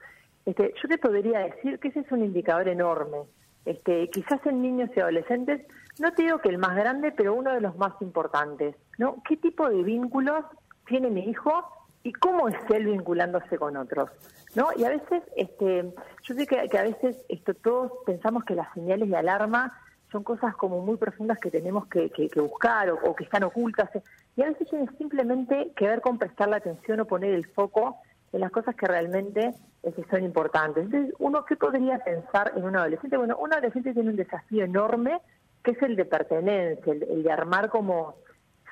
Este, 0.46 0.72
yo 0.82 0.88
te 0.88 0.96
podría 0.96 1.40
decir 1.40 1.78
que 1.78 1.88
ese 1.88 2.00
es 2.00 2.10
un 2.10 2.24
indicador 2.24 2.66
enorme. 2.66 3.18
Este, 3.66 4.08
quizás 4.08 4.40
en 4.46 4.62
niños 4.62 4.88
y 4.96 5.00
adolescentes, 5.00 5.60
no 5.98 6.12
te 6.12 6.22
digo 6.22 6.38
que 6.38 6.48
el 6.48 6.56
más 6.56 6.74
grande, 6.74 7.12
pero 7.12 7.34
uno 7.34 7.52
de 7.52 7.60
los 7.60 7.76
más 7.76 7.92
importantes, 8.00 8.74
¿no? 8.96 9.22
¿Qué 9.28 9.36
tipo 9.36 9.68
de 9.68 9.82
vínculos 9.82 10.46
tiene 10.86 11.10
mi 11.10 11.28
hijo 11.28 11.62
y 12.02 12.12
cómo 12.12 12.48
es 12.48 12.56
él 12.70 12.86
vinculándose 12.86 13.58
con 13.58 13.76
otros? 13.76 14.10
¿no? 14.54 14.68
Y 14.76 14.84
a 14.84 14.90
veces, 14.90 15.22
este, 15.36 15.92
yo 16.22 16.34
sé 16.34 16.46
que, 16.46 16.78
a 16.78 16.82
veces 16.82 17.24
esto, 17.28 17.54
todos 17.54 17.92
pensamos 18.06 18.44
que 18.44 18.54
las 18.54 18.72
señales 18.74 19.08
de 19.08 19.16
alarma 19.16 19.72
son 20.10 20.24
cosas 20.24 20.56
como 20.56 20.84
muy 20.84 20.96
profundas 20.96 21.38
que 21.38 21.50
tenemos 21.50 21.86
que, 21.86 22.10
buscar 22.34 22.90
o, 22.90 23.14
que 23.14 23.24
están 23.24 23.44
ocultas. 23.44 23.90
Y 24.36 24.42
a 24.42 24.46
veces 24.46 24.68
tiene 24.68 24.88
simplemente 24.98 25.72
que 25.76 25.86
ver 25.86 26.00
con 26.00 26.18
prestar 26.18 26.48
la 26.48 26.56
atención 26.56 27.00
o 27.00 27.04
poner 27.06 27.32
el 27.32 27.46
foco 27.46 27.98
en 28.32 28.40
las 28.40 28.50
cosas 28.50 28.74
que 28.74 28.86
realmente 28.86 29.54
este, 29.82 30.04
son 30.10 30.24
importantes. 30.24 30.84
Entonces, 30.84 31.14
uno, 31.18 31.44
¿qué 31.44 31.56
podría 31.56 31.98
pensar 31.98 32.52
en 32.56 32.64
un 32.64 32.76
adolescente? 32.76 33.16
Bueno, 33.16 33.36
un 33.38 33.52
adolescente 33.52 33.92
tiene 33.92 34.10
un 34.10 34.16
desafío 34.16 34.64
enorme 34.64 35.20
que 35.62 35.72
es 35.72 35.82
el 35.82 35.94
de 35.94 36.06
pertenencia, 36.06 36.92
el, 36.92 37.02
el 37.02 37.22
de 37.22 37.30
armar 37.30 37.68
como 37.68 38.14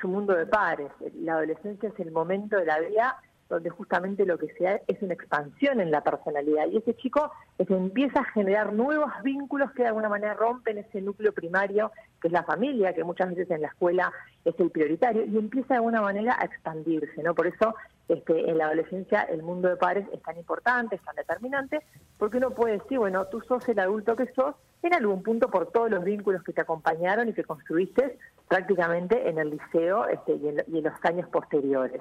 su 0.00 0.08
mundo 0.08 0.34
de 0.34 0.46
pares. 0.46 0.90
La 1.14 1.34
adolescencia 1.34 1.88
es 1.88 2.00
el 2.00 2.10
momento 2.10 2.56
de 2.56 2.66
la 2.66 2.78
vida 2.80 3.16
donde 3.48 3.70
justamente 3.70 4.26
lo 4.26 4.38
que 4.38 4.48
se 4.54 4.64
da 4.64 4.80
es 4.86 5.00
una 5.02 5.14
expansión 5.14 5.80
en 5.80 5.90
la 5.90 6.02
personalidad 6.02 6.66
y 6.68 6.76
ese 6.78 6.94
chico 6.96 7.32
es, 7.56 7.70
empieza 7.70 8.20
a 8.20 8.24
generar 8.32 8.72
nuevos 8.72 9.10
vínculos 9.22 9.72
que 9.72 9.82
de 9.82 9.88
alguna 9.88 10.08
manera 10.08 10.34
rompen 10.34 10.78
ese 10.78 11.00
núcleo 11.00 11.32
primario 11.32 11.90
que 12.20 12.28
es 12.28 12.32
la 12.32 12.42
familia, 12.42 12.92
que 12.92 13.04
muchas 13.04 13.30
veces 13.30 13.50
en 13.50 13.62
la 13.62 13.68
escuela 13.68 14.12
es 14.44 14.54
el 14.58 14.70
prioritario 14.70 15.24
y 15.24 15.38
empieza 15.38 15.68
de 15.68 15.76
alguna 15.76 16.02
manera 16.02 16.36
a 16.38 16.44
expandirse, 16.44 17.22
¿no? 17.22 17.34
Por 17.34 17.46
eso 17.46 17.74
este, 18.08 18.50
en 18.50 18.58
la 18.58 18.66
adolescencia 18.66 19.22
el 19.22 19.42
mundo 19.42 19.68
de 19.68 19.76
pares 19.76 20.06
es 20.12 20.22
tan 20.22 20.36
importante, 20.36 20.96
es 20.96 21.02
tan 21.02 21.14
determinante, 21.14 21.80
porque 22.16 22.38
uno 22.38 22.50
puede 22.50 22.78
decir, 22.78 22.98
bueno, 22.98 23.26
tú 23.26 23.40
sos 23.42 23.68
el 23.68 23.78
adulto 23.78 24.16
que 24.16 24.26
sos 24.32 24.54
en 24.82 24.94
algún 24.94 25.22
punto 25.22 25.50
por 25.50 25.70
todos 25.70 25.90
los 25.90 26.04
vínculos 26.04 26.42
que 26.42 26.52
te 26.52 26.62
acompañaron 26.62 27.28
y 27.28 27.32
que 27.34 27.44
construiste 27.44 28.18
prácticamente 28.48 29.28
en 29.28 29.38
el 29.38 29.50
liceo 29.50 30.06
este, 30.08 30.36
y, 30.36 30.48
en, 30.48 30.82
los 30.82 30.94
años 31.04 31.28
posteriores. 31.28 32.00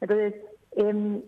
Entonces, 0.00 0.34
eh, 0.76 1.22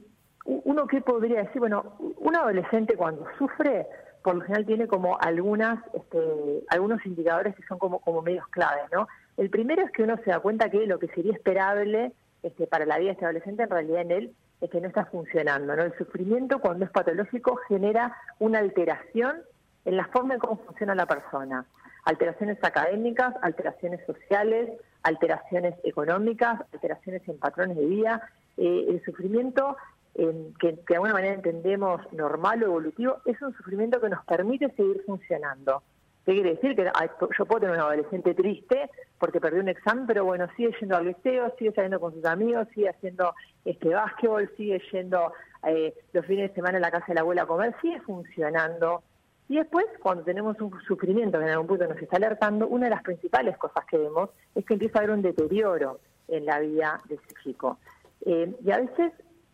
uno 0.45 0.87
que 0.87 1.01
podría 1.01 1.43
decir, 1.43 1.61
bueno, 1.61 1.97
un 2.19 2.37
adolescente 2.37 2.97
cuando 2.97 3.27
sufre, 3.39 3.87
por 4.23 4.37
lo 4.37 4.41
general 4.43 4.67
tiene 4.67 4.87
como 4.87 5.19
algunas, 5.21 5.83
este, 5.95 6.65
algunos 6.69 7.05
indicadores 7.07 7.55
que 7.55 7.63
son 7.65 7.79
como, 7.79 8.01
como 8.01 8.23
medios 8.23 8.47
claves, 8.49 8.85
¿no? 8.93 9.09
El 9.37 9.51
primero 9.51 9.83
es 9.83 9.91
que 9.91 10.03
uno 10.03 10.17
se 10.25 10.31
da 10.31 10.41
cuenta 10.41 10.71
que 10.71 10.87
lo 10.87 10.99
que 10.99 11.09
sería 11.09 11.33
esperable 11.33 12.13
este, 12.43 12.67
para 12.67 12.87
la 12.87 12.99
vida 12.99 13.09
de 13.09 13.13
este 13.13 13.25
adolescente 13.25 13.63
en 13.63 13.71
realidad 13.71 14.01
en 14.03 14.11
él 14.11 14.35
es 14.61 14.71
que 14.71 14.81
no 14.81 14.89
está 14.89 15.07
funcionando, 15.07 15.75
¿no? 15.75 15.83
El 15.83 15.97
sufrimiento 15.97 16.59
cuando 16.61 16.85
es 16.85 16.91
patológico 16.91 17.57
genera 17.69 18.17
una 18.39 18.59
alteración 18.61 19.43
en 19.85 19.97
la 19.97 20.07
forma 20.07 20.35
en 20.35 20.41
cómo 20.41 20.59
funciona 20.65 20.95
la 20.95 21.07
persona. 21.07 21.67
Alteraciones 22.05 22.59
académicas, 22.63 23.35
alteraciones 23.43 24.01
sociales, 24.07 24.71
alteraciones 25.03 25.75
económicas, 25.85 26.61
alteraciones 26.73 27.27
en 27.29 27.39
patrones 27.39 27.77
de 27.77 27.87
vida. 27.87 28.29
Eh, 28.57 28.87
el 28.89 29.05
sufrimiento 29.05 29.77
que, 30.15 30.79
de 30.89 30.95
alguna 30.95 31.13
manera 31.13 31.35
entendemos 31.35 32.01
normal 32.13 32.63
o 32.63 32.67
evolutivo, 32.67 33.17
es 33.25 33.41
un 33.43 33.53
sufrimiento 33.57 34.01
que 34.01 34.09
nos 34.09 34.25
permite 34.25 34.71
seguir 34.71 35.03
funcionando. 35.05 35.83
¿Qué 36.25 36.33
quiere 36.33 36.55
decir? 36.55 36.75
Que 36.75 36.91
yo 37.39 37.47
puedo 37.47 37.61
tener 37.61 37.75
un 37.75 37.83
adolescente 37.83 38.33
triste 38.35 38.91
porque 39.19 39.41
perdió 39.41 39.61
un 39.61 39.69
examen, 39.69 40.07
pero 40.07 40.25
bueno, 40.25 40.47
sigue 40.57 40.75
yendo 40.81 40.97
al 40.97 41.07
liceo, 41.07 41.53
sigue 41.59 41.73
saliendo 41.73 42.01
con 42.01 42.15
sus 42.15 42.25
amigos, 42.25 42.67
sigue 42.75 42.89
haciendo 42.89 43.35
este 43.65 43.91
básquetbol, 43.91 44.51
sigue 44.57 44.81
yendo 44.91 45.33
eh, 45.67 45.95
los 46.13 46.25
fines 46.25 46.49
de 46.49 46.55
semana 46.55 46.79
a 46.79 46.81
la 46.81 46.91
casa 46.91 47.07
de 47.09 47.15
la 47.15 47.21
abuela 47.21 47.43
a 47.43 47.47
comer, 47.47 47.75
sigue 47.83 48.01
funcionando. 48.01 49.03
Y 49.49 49.57
después, 49.57 49.85
cuando 50.01 50.25
tenemos 50.25 50.59
un 50.61 50.73
sufrimiento 50.87 51.39
que 51.39 51.45
en 51.45 51.51
algún 51.51 51.67
punto 51.67 51.87
nos 51.87 52.01
está 52.01 52.17
alertando, 52.17 52.69
una 52.69 52.87
de 52.87 52.91
las 52.91 53.03
principales 53.03 53.59
cosas 53.59 53.85
que 53.85 53.99
vemos 53.99 54.31
es 54.55 54.65
que 54.65 54.75
empieza 54.75 54.99
a 54.99 55.03
haber 55.03 55.11
un 55.11 55.23
deterioro 55.23 56.01
en 56.29 56.47
la 56.47 56.59
vida 56.61 57.03
de 57.07 57.17
ese 57.17 57.35
chico. 57.43 57.79
Eh, 58.27 58.55
y 58.65 58.71
a 58.71 58.79
veces 58.79 59.13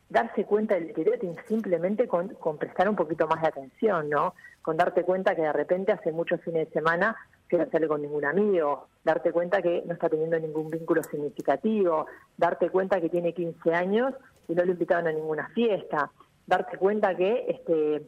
darse 0.09 0.45
cuenta 0.45 0.75
del 0.75 0.89
deterioro 0.89 1.35
simplemente 1.47 2.09
con, 2.09 2.29
con, 2.35 2.59
prestar 2.59 2.89
un 2.89 2.97
poquito 2.97 3.27
más 3.27 3.41
de 3.43 3.49
atención, 3.49 4.11
¿no? 4.11 4.35
Con 4.63 4.77
darte 4.77 5.05
cuenta 5.05 5.35
que 5.35 5.43
de 5.43 5.53
repente 5.53 5.93
hace 5.93 6.13
muchos 6.13 6.41
fines 6.43 6.67
de 6.67 6.73
semana 6.73 7.17
que 7.49 7.59
no 7.59 7.69
sale 7.71 7.89
con 7.89 8.03
ningún 8.03 8.25
amigo, 8.25 8.89
darte 9.05 9.33
cuenta 9.33 9.61
que 9.61 9.83
no 9.85 9.95
está 9.95 10.09
teniendo 10.09 10.39
ningún 10.39 10.71
vínculo 10.71 11.03
significativo, 11.03 12.07
darte 12.37 12.71
cuenta 12.71 13.01
que 13.01 13.09
tiene 13.09 13.33
15 13.35 13.75
años 13.75 14.15
y 14.49 14.55
no 14.55 14.65
le 14.65 14.73
invitaron 14.73 15.09
a 15.09 15.13
ninguna 15.13 15.49
fiesta, 15.49 16.11
darte 16.47 16.77
cuenta 16.77 17.15
que 17.17 17.47
este 17.49 18.03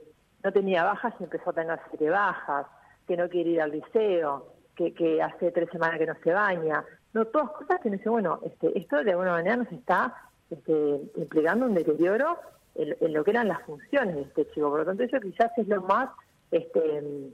no 0.44 0.52
tenía 0.52 0.84
bajas 0.84 1.14
y 1.20 1.24
empezó 1.24 1.50
a 1.50 1.54
tener 1.54 1.78
siete 1.88 2.10
bajas, 2.10 2.66
que 3.06 3.16
no 3.16 3.28
quiere 3.28 3.50
ir 3.50 3.60
al 3.60 3.70
liceo, 3.70 4.46
que, 4.76 4.92
que 4.94 5.22
hace 5.22 5.50
tres 5.52 5.68
semanas 5.70 5.98
que 5.98 6.06
no 6.06 6.14
se 6.22 6.32
baña, 6.32 6.84
no, 7.12 7.26
todas 7.26 7.50
cosas 7.50 7.80
que 7.80 7.90
no 7.90 7.96
dice, 7.96 8.08
bueno, 8.08 8.40
este, 8.44 8.76
esto 8.78 9.02
de 9.04 9.10
alguna 9.10 9.32
manera 9.32 9.56
nos 9.56 9.70
está 9.70 10.14
este, 10.52 11.00
implicando 11.16 11.66
un 11.66 11.74
deterioro 11.74 12.38
en, 12.74 13.12
lo 13.12 13.24
que 13.24 13.30
eran 13.30 13.48
las 13.48 13.62
funciones 13.62 14.14
de 14.14 14.22
este 14.22 14.46
chico. 14.50 14.70
Por 14.70 14.80
lo 14.80 14.86
tanto, 14.86 15.02
eso 15.02 15.18
quizás 15.20 15.50
es 15.56 15.66
lo 15.66 15.82
más, 15.82 16.10
este, 16.50 17.32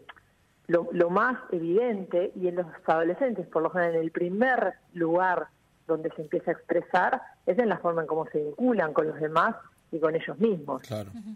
lo, 0.68 1.10
más 1.10 1.38
evidente 1.50 2.32
y 2.36 2.48
en 2.48 2.56
los 2.56 2.66
adolescentes, 2.86 3.46
por 3.48 3.62
lo 3.62 3.70
general, 3.70 3.96
en 3.96 4.02
el 4.02 4.10
primer 4.10 4.74
lugar 4.94 5.48
donde 5.86 6.10
se 6.10 6.22
empieza 6.22 6.50
a 6.50 6.54
expresar 6.54 7.22
es 7.46 7.58
en 7.58 7.68
la 7.68 7.78
forma 7.78 8.02
en 8.02 8.06
cómo 8.06 8.26
se 8.26 8.38
vinculan 8.38 8.92
con 8.92 9.08
los 9.08 9.18
demás 9.20 9.56
y 9.90 9.98
con 9.98 10.14
ellos 10.14 10.38
mismos. 10.38 10.82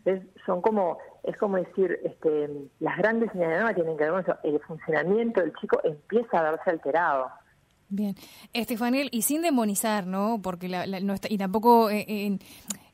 Es, 0.04 0.20
son 0.44 0.60
como, 0.60 0.98
es 1.22 1.36
como 1.38 1.56
decir, 1.56 1.98
este, 2.04 2.50
las 2.80 2.98
grandes 2.98 3.32
señales 3.32 3.74
tienen 3.74 3.96
que 3.96 4.04
ver 4.04 4.12
con 4.12 4.20
eso. 4.20 4.36
El 4.42 4.60
funcionamiento 4.60 5.40
del 5.40 5.54
chico 5.54 5.80
empieza 5.82 6.38
a 6.38 6.50
verse 6.50 6.70
alterado. 6.70 7.30
Bien. 7.92 8.14
Estefanel, 8.55 9.11
y 9.12 9.20
sin 9.20 9.42
demonizar, 9.42 10.07
¿no? 10.07 10.40
Porque 10.42 10.66
la, 10.66 10.87
no 10.87 11.12
está, 11.12 11.28
y 11.31 11.37
tampoco 11.37 11.90
eh, 11.90 12.38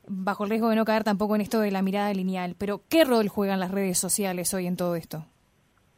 bajo 0.05 0.43
el 0.43 0.49
riesgo 0.49 0.67
de 0.67 0.75
no 0.75 0.83
caer 0.83 1.05
tampoco 1.05 1.35
en 1.35 1.41
esto 1.41 1.61
de 1.61 1.71
la 1.71 1.81
mirada 1.81 2.13
lineal, 2.13 2.55
pero 2.57 2.81
¿qué 2.89 3.05
rol 3.05 3.29
juegan 3.29 3.61
las 3.61 3.71
redes 3.71 3.97
sociales 3.97 4.53
hoy 4.53 4.67
en 4.67 4.75
todo 4.75 4.97
esto? 4.97 5.23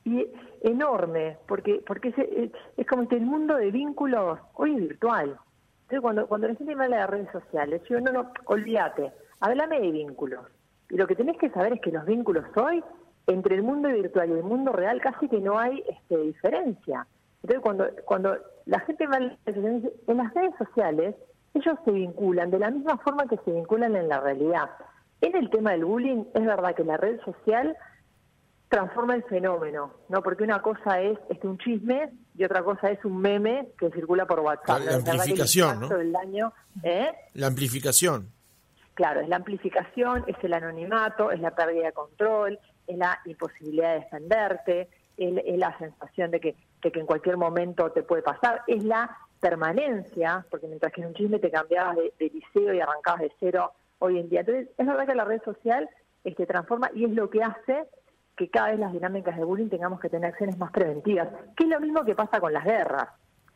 Y 0.05 0.27
enorme, 0.61 1.37
porque 1.47 1.81
porque 1.87 2.09
es, 2.09 2.51
es 2.77 2.87
como 2.87 3.07
que 3.07 3.15
el 3.15 3.25
mundo 3.25 3.55
de 3.55 3.71
vínculos 3.71 4.37
hoy 4.53 4.75
es 4.75 4.81
virtual. 4.81 5.35
Entonces, 5.83 6.01
cuando, 6.01 6.27
cuando 6.27 6.47
la 6.47 6.55
gente 6.55 6.75
me 6.75 6.83
habla 6.83 6.99
de 6.99 7.07
redes 7.07 7.31
sociales, 7.31 7.81
yo 7.89 7.99
no, 7.99 8.11
no, 8.11 8.31
olvídate, 8.45 9.11
háblame 9.39 9.79
de 9.79 9.91
vínculos. 9.91 10.45
Y 10.91 10.97
lo 10.97 11.07
que 11.07 11.15
tenés 11.15 11.39
que 11.39 11.49
saber 11.49 11.73
es 11.73 11.81
que 11.81 11.91
los 11.91 12.05
vínculos 12.05 12.45
hoy, 12.55 12.83
entre 13.25 13.55
el 13.55 13.63
mundo 13.63 13.89
virtual 13.89 14.29
y 14.29 14.33
el 14.33 14.43
mundo 14.43 14.71
real, 14.71 15.01
casi 15.01 15.27
que 15.27 15.39
no 15.39 15.57
hay 15.57 15.83
este, 15.89 16.17
diferencia. 16.17 17.07
Entonces, 17.43 17.61
cuando, 17.61 17.87
cuando 18.05 18.37
la 18.65 18.79
gente 18.81 19.07
va 19.07 19.17
en 19.17 20.17
las 20.17 20.33
redes 20.33 20.53
sociales, 20.57 21.15
ellos 21.53 21.75
se 21.83 21.91
vinculan 21.91 22.51
de 22.51 22.59
la 22.59 22.71
misma 22.71 22.97
forma 22.97 23.27
que 23.27 23.37
se 23.43 23.51
vinculan 23.51 23.95
en 23.95 24.07
la 24.07 24.19
realidad. 24.19 24.69
En 25.21 25.35
el 25.35 25.49
tema 25.49 25.71
del 25.71 25.85
bullying, 25.85 26.25
es 26.33 26.45
verdad 26.45 26.75
que 26.75 26.83
la 26.83 26.97
red 26.97 27.19
social 27.21 27.75
transforma 28.71 29.15
el 29.15 29.23
fenómeno, 29.23 29.93
¿no? 30.07 30.23
Porque 30.23 30.43
una 30.43 30.61
cosa 30.61 31.01
es 31.01 31.19
este 31.29 31.45
un 31.45 31.57
chisme 31.57 32.09
y 32.37 32.43
otra 32.45 32.63
cosa 32.63 32.89
es 32.89 33.03
un 33.03 33.17
meme 33.19 33.67
que 33.77 33.91
circula 33.91 34.25
por 34.25 34.39
WhatsApp. 34.39 34.81
La, 34.85 34.95
amplificación, 34.95 35.81
¿no? 35.81 35.89
¿eh? 36.83 37.11
La 37.33 37.47
amplificación. 37.47 38.31
Claro, 38.93 39.19
es 39.19 39.27
la 39.27 39.35
amplificación, 39.35 40.23
es 40.27 40.37
el 40.41 40.53
anonimato, 40.53 41.31
es 41.31 41.41
la 41.41 41.51
pérdida 41.51 41.87
de 41.87 41.91
control, 41.91 42.59
es 42.87 42.97
la 42.97 43.19
imposibilidad 43.25 43.93
de 43.93 43.99
defenderte, 44.01 44.89
es, 45.17 45.59
la 45.59 45.77
sensación 45.77 46.31
de 46.31 46.39
que, 46.39 46.55
que 46.89 46.99
en 46.99 47.05
cualquier 47.05 47.37
momento 47.37 47.91
te 47.91 48.01
puede 48.01 48.23
pasar, 48.23 48.63
es 48.65 48.83
la 48.83 49.15
permanencia, 49.39 50.45
porque 50.49 50.67
mientras 50.67 50.93
que 50.93 51.01
en 51.01 51.07
un 51.07 51.13
chisme 51.13 51.39
te 51.39 51.51
cambiabas 51.51 51.97
de, 51.97 52.13
liceo 52.19 52.73
y 52.73 52.79
arrancabas 52.79 53.21
de 53.21 53.31
cero 53.39 53.73
hoy 53.99 54.19
en 54.19 54.29
día. 54.29 54.39
Entonces, 54.39 54.69
es 54.77 54.87
verdad 54.87 55.05
que 55.05 55.15
la 55.15 55.25
red 55.25 55.41
social 55.43 55.89
este, 56.23 56.45
transforma 56.45 56.89
y 56.93 57.05
es 57.05 57.11
lo 57.11 57.29
que 57.29 57.43
hace 57.43 57.85
que 58.37 58.49
cada 58.49 58.71
vez 58.71 58.79
las 58.79 58.93
dinámicas 58.93 59.37
de 59.37 59.43
bullying 59.43 59.69
tengamos 59.69 59.99
que 59.99 60.09
tener 60.09 60.31
acciones 60.31 60.57
más 60.57 60.71
preventivas, 60.71 61.27
que 61.55 61.65
es 61.65 61.69
lo 61.69 61.79
mismo 61.79 62.03
que 62.05 62.15
pasa 62.15 62.39
con 62.39 62.53
las 62.53 62.63
guerras. 62.63 63.09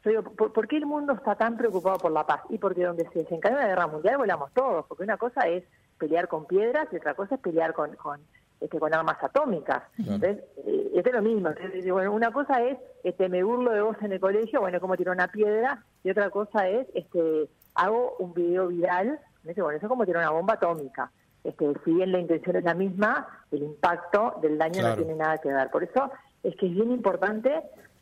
Yo 0.03 0.11
digo, 0.11 0.23
¿por, 0.23 0.67
qué 0.67 0.77
el 0.77 0.85
mundo 0.85 1.13
está 1.13 1.35
tan 1.35 1.57
preocupado 1.57 1.97
por 1.97 2.11
la 2.11 2.25
paz? 2.25 2.41
Y 2.49 2.59
porque 2.59 2.83
donde 2.83 3.09
se 3.09 3.19
desencadena 3.19 3.61
una 3.61 3.67
guerra 3.69 3.88
mundial 3.88 4.17
volamos 4.17 4.51
todos, 4.53 4.85
porque 4.85 5.03
una 5.03 5.17
cosa 5.17 5.47
es 5.47 5.63
pelear 5.97 6.27
con 6.27 6.45
piedras 6.45 6.88
y 6.91 6.97
otra 6.97 7.15
cosa 7.15 7.35
es 7.35 7.41
pelear 7.41 7.73
con, 7.73 7.95
con 7.95 8.21
este, 8.59 8.79
con 8.79 8.93
armas 8.93 9.17
atómicas. 9.21 9.83
Entonces, 9.97 10.43
eh, 10.65 10.91
es 10.93 11.13
lo 11.13 11.21
mismo. 11.21 11.49
bueno, 11.91 12.13
una 12.13 12.31
cosa 12.31 12.61
es, 12.63 12.77
este, 13.03 13.29
me 13.29 13.43
burlo 13.43 13.71
de 13.71 13.81
vos 13.81 13.97
en 14.01 14.13
el 14.13 14.19
colegio, 14.19 14.61
bueno, 14.61 14.79
como 14.79 14.97
tirar 14.97 15.15
una 15.15 15.27
piedra, 15.27 15.83
y 16.03 16.09
otra 16.09 16.29
cosa 16.29 16.67
es, 16.67 16.87
este, 16.93 17.49
hago 17.75 18.15
un 18.19 18.33
video 18.33 18.67
viral, 18.67 19.19
bueno, 19.43 19.71
eso 19.71 19.85
es 19.85 19.89
como 19.89 20.05
tirar 20.05 20.23
una 20.23 20.31
bomba 20.31 20.53
atómica. 20.53 21.11
Este, 21.43 21.73
si 21.83 21.93
bien 21.93 22.11
la 22.11 22.19
intención 22.19 22.55
es 22.55 22.63
la 22.63 22.73
misma, 22.73 23.27
el 23.51 23.61
impacto 23.61 24.35
del 24.41 24.57
daño 24.57 24.81
no 24.81 24.95
tiene 24.95 25.15
nada 25.15 25.37
que 25.37 25.49
ver. 25.49 25.69
Por 25.69 25.83
eso 25.83 26.11
es 26.41 26.55
que 26.55 26.65
es 26.65 26.73
bien 26.73 26.91
importante 26.91 27.61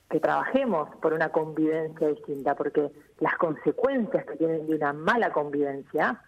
que 0.09 0.19
trabajemos 0.19 0.95
por 1.01 1.13
una 1.13 1.29
convivencia 1.29 2.07
distinta, 2.07 2.55
porque 2.55 2.91
las 3.19 3.35
consecuencias 3.35 4.25
que 4.25 4.35
tienen 4.37 4.67
de 4.67 4.75
una 4.75 4.93
mala 4.93 5.33
convivencia 5.33 6.21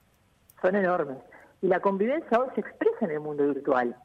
son 0.62 0.76
enormes. 0.76 1.18
Y 1.62 1.68
la 1.68 1.80
convivencia 1.80 2.40
hoy 2.40 2.50
se 2.56 2.62
expresa 2.62 3.06
en 3.06 3.12
el 3.12 3.20
mundo 3.22 3.48
virtual 3.48 3.96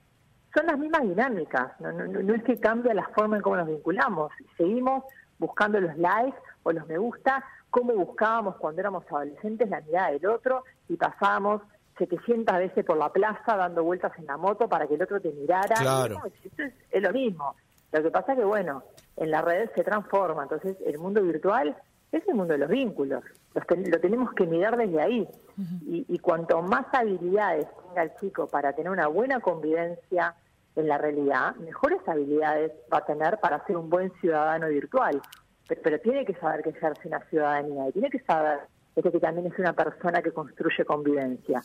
son 0.54 0.66
las 0.66 0.78
mismas 0.78 1.02
dinámicas, 1.02 1.80
no, 1.80 1.92
no, 1.92 2.06
no, 2.06 2.34
es 2.34 2.42
que 2.42 2.58
cambia 2.58 2.92
la 2.94 3.06
forma 3.08 3.36
en 3.36 3.42
cómo 3.42 3.56
nos 3.56 3.68
vinculamos, 3.68 4.32
seguimos 4.56 5.04
buscando 5.38 5.80
los 5.80 5.96
likes 5.96 6.38
o 6.62 6.72
los 6.72 6.86
me 6.86 6.98
gusta, 6.98 7.44
como 7.70 7.94
buscábamos 7.94 8.56
cuando 8.56 8.80
éramos 8.80 9.04
adolescentes 9.10 9.68
la 9.70 9.80
mirada 9.80 10.10
del 10.10 10.26
otro 10.26 10.64
y 10.88 10.96
pasábamos 10.96 11.62
700 11.98 12.56
veces 12.56 12.84
por 12.84 12.96
la 12.96 13.10
plaza 13.10 13.56
dando 13.56 13.84
vueltas 13.84 14.12
en 14.18 14.26
la 14.26 14.36
moto 14.36 14.68
para 14.68 14.86
que 14.86 14.94
el 14.94 15.02
otro 15.02 15.20
te 15.20 15.32
mirara. 15.32 15.76
Claro. 15.76 16.22
es, 16.90 17.02
lo 17.02 17.12
mismo. 17.12 17.54
Lo 17.92 18.02
que 18.02 18.10
pasa 18.10 18.32
es 18.32 18.38
que, 18.38 18.44
bueno, 18.44 18.82
en 19.16 19.30
la 19.30 19.42
red 19.42 19.70
se 19.74 19.84
transforma, 19.84 20.44
entonces 20.44 20.76
el 20.84 20.98
mundo 20.98 21.22
virtual 21.22 21.76
es 22.10 22.26
el 22.26 22.34
mundo 22.34 22.54
de 22.54 22.58
los 22.58 22.68
vínculos, 22.68 23.22
lo 23.54 24.00
tenemos 24.00 24.32
que 24.32 24.46
mirar 24.46 24.76
desde 24.76 25.00
ahí. 25.00 25.28
y, 25.86 26.04
y 26.08 26.18
cuanto 26.18 26.60
más 26.62 26.86
habilidades 26.92 27.66
tenga 27.88 28.02
el 28.02 28.14
chico 28.16 28.48
para 28.48 28.72
tener 28.72 28.90
una 28.90 29.06
buena 29.06 29.40
convivencia 29.40 30.34
en 30.76 30.88
la 30.88 30.98
realidad, 30.98 31.54
mejores 31.56 32.00
habilidades 32.06 32.72
va 32.92 32.98
a 32.98 33.04
tener 33.04 33.38
para 33.40 33.64
ser 33.66 33.76
un 33.76 33.90
buen 33.90 34.12
ciudadano 34.20 34.68
virtual. 34.68 35.20
Pero, 35.82 36.00
tiene 36.00 36.24
que 36.24 36.34
saber 36.34 36.62
que 36.62 36.70
ejerce 36.70 37.06
una 37.06 37.20
ciudadanía 37.28 37.88
y 37.88 37.92
tiene 37.92 38.10
que 38.10 38.20
saber 38.20 38.60
que 38.94 39.20
también 39.20 39.46
es 39.46 39.58
una 39.58 39.72
persona 39.72 40.20
que 40.20 40.32
construye 40.32 40.84
convivencia. 40.84 41.62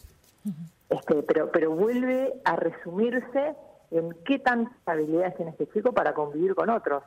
este, 0.90 1.24
pero, 1.24 1.52
pero 1.52 1.72
vuelve 1.72 2.34
a 2.46 2.56
resumirse 2.56 3.56
en 3.92 4.16
qué 4.26 4.40
tantas 4.40 4.76
habilidades 4.86 5.36
tiene 5.36 5.52
este 5.52 5.68
chico 5.68 5.92
para 5.92 6.14
convivir 6.14 6.56
con 6.56 6.70
otros. 6.70 7.04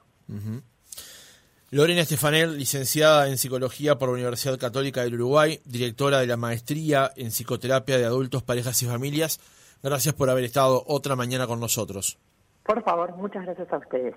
Lorena 1.70 2.00
Estefanel, 2.00 2.56
licenciada 2.56 3.28
en 3.28 3.36
Psicología 3.38 3.98
por 3.98 4.08
la 4.08 4.14
Universidad 4.14 4.58
Católica 4.58 5.02
del 5.02 5.14
Uruguay, 5.14 5.60
directora 5.64 6.18
de 6.20 6.26
la 6.26 6.36
Maestría 6.36 7.12
en 7.16 7.30
Psicoterapia 7.30 7.98
de 7.98 8.06
Adultos, 8.06 8.42
Parejas 8.42 8.82
y 8.82 8.86
Familias. 8.86 9.38
Gracias 9.82 10.14
por 10.14 10.28
haber 10.30 10.44
estado 10.44 10.82
otra 10.86 11.16
mañana 11.16 11.46
con 11.46 11.60
nosotros. 11.60 12.18
Por 12.64 12.82
favor, 12.82 13.16
muchas 13.16 13.44
gracias 13.44 13.72
a 13.72 13.78
ustedes. 13.78 14.14